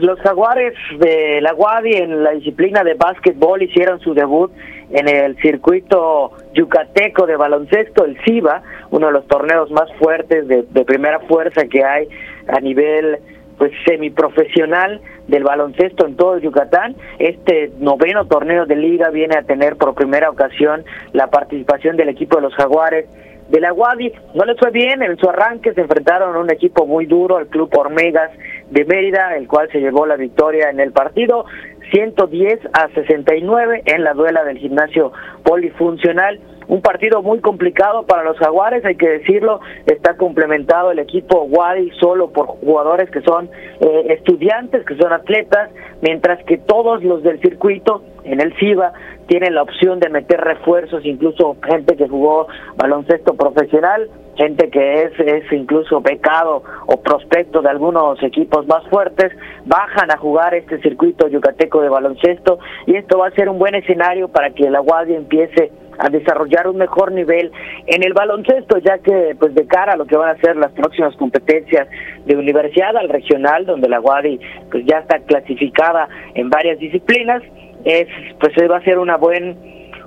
[0.00, 4.50] Los jaguares de la Wadi en la disciplina de básquetbol hicieron su debut
[4.90, 10.84] en el circuito yucateco de baloncesto, el CIBA, uno de los torneos más fuertes de
[10.84, 12.08] primera fuerza que hay
[12.48, 13.18] a nivel
[13.60, 16.96] pues semiprofesional del baloncesto en todo Yucatán.
[17.18, 20.82] Este noveno torneo de liga viene a tener por primera ocasión
[21.12, 23.04] la participación del equipo de los Jaguares
[23.50, 24.12] de la Guadi.
[24.34, 27.48] No les fue bien en su arranque, se enfrentaron a un equipo muy duro, el
[27.48, 28.30] Club Hormegas
[28.70, 31.44] de Mérida, el cual se llevó la victoria en el partido.
[31.90, 35.12] 110 a 69 en la duela del gimnasio
[35.44, 36.40] polifuncional.
[36.68, 41.90] Un partido muy complicado para los jaguares, hay que decirlo, está complementado el equipo Wadi
[41.98, 45.70] solo por jugadores que son eh, estudiantes, que son atletas,
[46.00, 48.92] mientras que todos los del circuito en el CIBA
[49.26, 54.08] tienen la opción de meter refuerzos, incluso gente que jugó baloncesto profesional,
[54.40, 59.30] gente que es, es incluso becado o prospecto de algunos equipos más fuertes,
[59.66, 63.74] bajan a jugar este circuito yucateco de baloncesto y esto va a ser un buen
[63.74, 67.52] escenario para que la Wadi empiece a desarrollar un mejor nivel
[67.86, 70.72] en el baloncesto, ya que pues de cara a lo que van a ser las
[70.72, 71.86] próximas competencias
[72.24, 77.42] de universidad al regional, donde la Guadi pues ya está clasificada en varias disciplinas,
[77.84, 79.18] es pues va a ser una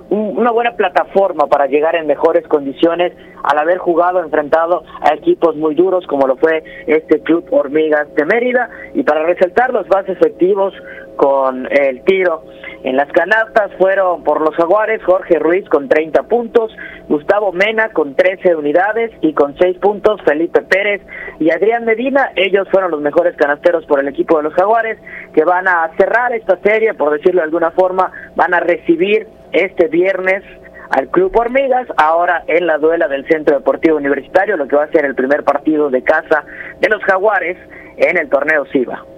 [0.08, 5.56] buen una buena plataforma para llegar en mejores condiciones al haber jugado enfrentado a equipos
[5.56, 10.08] muy duros como lo fue este club Hormigas de Mérida y para resaltar los más
[10.08, 10.74] efectivos
[11.16, 12.42] con el tiro
[12.84, 16.70] en las canastas fueron por los Jaguares Jorge Ruiz con 30 puntos,
[17.08, 21.00] Gustavo Mena con 13 unidades y con 6 puntos Felipe Pérez
[21.40, 22.32] y Adrián Medina.
[22.36, 24.98] Ellos fueron los mejores canasteros por el equipo de los Jaguares
[25.32, 29.88] que van a cerrar esta serie, por decirlo de alguna forma, van a recibir este
[29.88, 30.42] viernes
[30.90, 34.92] al Club Hormigas, ahora en la duela del Centro Deportivo Universitario, lo que va a
[34.92, 36.44] ser el primer partido de casa
[36.80, 37.56] de los Jaguares
[37.96, 39.13] en el torneo SIVA.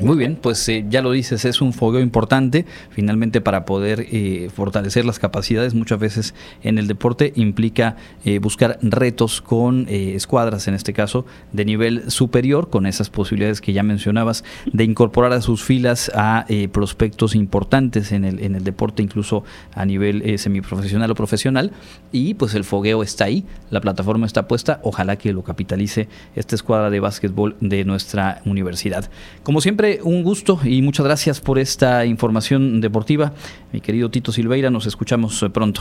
[0.00, 4.50] Muy bien, pues eh, ya lo dices, es un fogueo importante finalmente para poder eh,
[4.52, 5.74] fortalecer las capacidades.
[5.74, 11.64] Muchas veces en el deporte implica eh, buscar retos con escuadras, en este caso, de
[11.64, 17.34] nivel superior, con esas posibilidades que ya mencionabas, de incorporar a sus filas a prospectos
[17.34, 21.72] importantes en el, en el deporte, incluso a nivel semiprofesional o profesional.
[22.12, 26.54] Y pues el fogueo está ahí, la plataforma está puesta, ojalá que lo capitalice esta
[26.54, 29.10] escuadra de básquetbol de nuestra universidad.
[29.42, 33.32] Como siempre, un gusto y muchas gracias por esta información deportiva.
[33.72, 35.80] Mi querido Tito Silveira, nos escuchamos eh, pronto.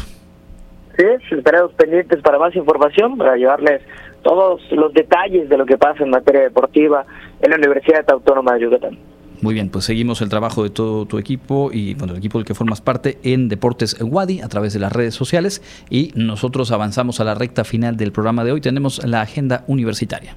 [0.97, 3.81] Sí, estaremos pendientes para más información, para llevarles
[4.23, 7.05] todos los detalles de lo que pasa en materia deportiva
[7.41, 8.97] en la Universidad Autónoma de Yucatán.
[9.41, 12.45] Muy bien, pues seguimos el trabajo de todo tu equipo y bueno, el equipo del
[12.45, 17.19] que formas parte en Deportes Wadi a través de las redes sociales y nosotros avanzamos
[17.19, 18.61] a la recta final del programa de hoy.
[18.61, 20.35] Tenemos la agenda universitaria.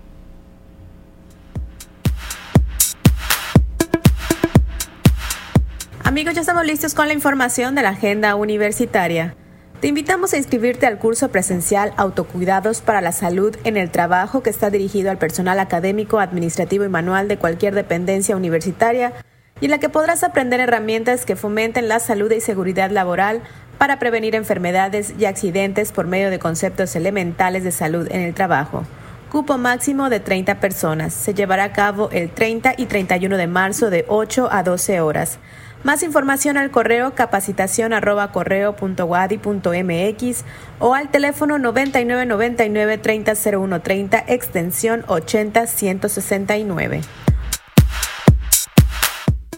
[6.15, 9.35] Amigos, ya estamos listos con la información de la agenda universitaria.
[9.81, 14.49] Te invitamos a inscribirte al curso presencial Autocuidados para la Salud en el Trabajo que
[14.49, 19.13] está dirigido al personal académico, administrativo y manual de cualquier dependencia universitaria
[19.61, 23.43] y en la que podrás aprender herramientas que fomenten la salud y seguridad laboral
[23.79, 28.85] para prevenir enfermedades y accidentes por medio de conceptos elementales de salud en el trabajo.
[29.33, 31.13] cupo máximo de 30 personas.
[31.13, 35.41] Se llevará a cabo el 30 y 31 de marzo de 8 a 12 horas.
[35.85, 39.07] Más información al correo capacitación arroba correo punto
[39.43, 40.43] punto mx
[40.79, 47.03] o al teléfono 9999 300130 extensión 80169.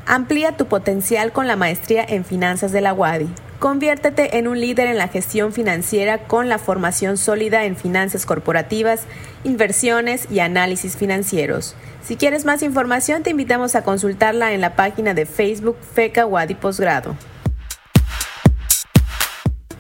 [0.06, 3.28] Amplía tu potencial con la maestría en finanzas de la UADI.
[3.64, 9.04] Conviértete en un líder en la gestión financiera con la formación sólida en finanzas corporativas,
[9.42, 11.74] inversiones y análisis financieros.
[12.02, 16.56] Si quieres más información, te invitamos a consultarla en la página de Facebook FECA UADI
[16.56, 17.16] Posgrado.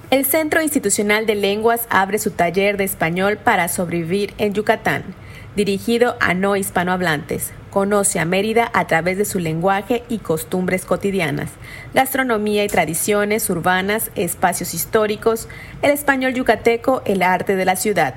[0.08, 5.04] El Centro Institucional de Lenguas abre su taller de español para sobrevivir en Yucatán,
[5.56, 7.52] dirigido a no hispanohablantes.
[7.74, 11.50] Conoce a Mérida a través de su lenguaje y costumbres cotidianas,
[11.92, 15.48] gastronomía y tradiciones urbanas, espacios históricos,
[15.82, 18.14] el español yucateco, el arte de la ciudad.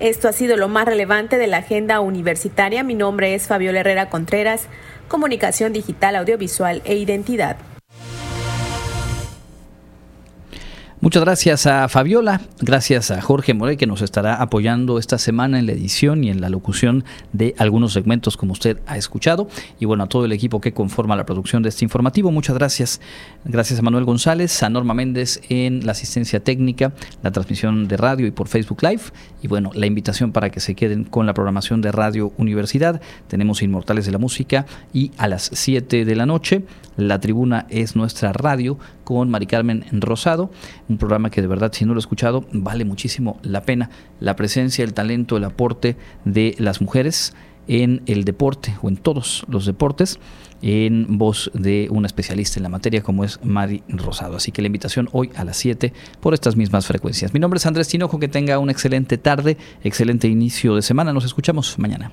[0.00, 2.82] Esto ha sido lo más relevante de la agenda universitaria.
[2.82, 4.64] Mi nombre es Fabiola Herrera Contreras,
[5.06, 7.56] Comunicación Digital, Audiovisual e Identidad.
[11.02, 15.66] Muchas gracias a Fabiola, gracias a Jorge Morey que nos estará apoyando esta semana en
[15.66, 19.48] la edición y en la locución de algunos segmentos como usted ha escuchado
[19.80, 22.30] y bueno a todo el equipo que conforma la producción de este informativo.
[22.30, 23.00] Muchas gracias.
[23.44, 26.92] Gracias a Manuel González, a Norma Méndez en la asistencia técnica,
[27.24, 29.02] la transmisión de radio y por Facebook Live
[29.42, 33.02] y bueno, la invitación para que se queden con la programación de Radio Universidad.
[33.26, 36.62] Tenemos Inmortales de la Música y a las 7 de la noche
[37.08, 40.50] la tribuna es nuestra radio con Mari Carmen Rosado,
[40.88, 43.90] un programa que de verdad si no lo he escuchado vale muchísimo la pena.
[44.20, 47.34] La presencia, el talento, el aporte de las mujeres
[47.68, 50.18] en el deporte o en todos los deportes
[50.62, 54.36] en voz de una especialista en la materia como es Mari Rosado.
[54.36, 57.34] Así que la invitación hoy a las 7 por estas mismas frecuencias.
[57.34, 61.12] Mi nombre es Andrés Tinojo, que tenga una excelente tarde, excelente inicio de semana.
[61.12, 62.12] Nos escuchamos mañana.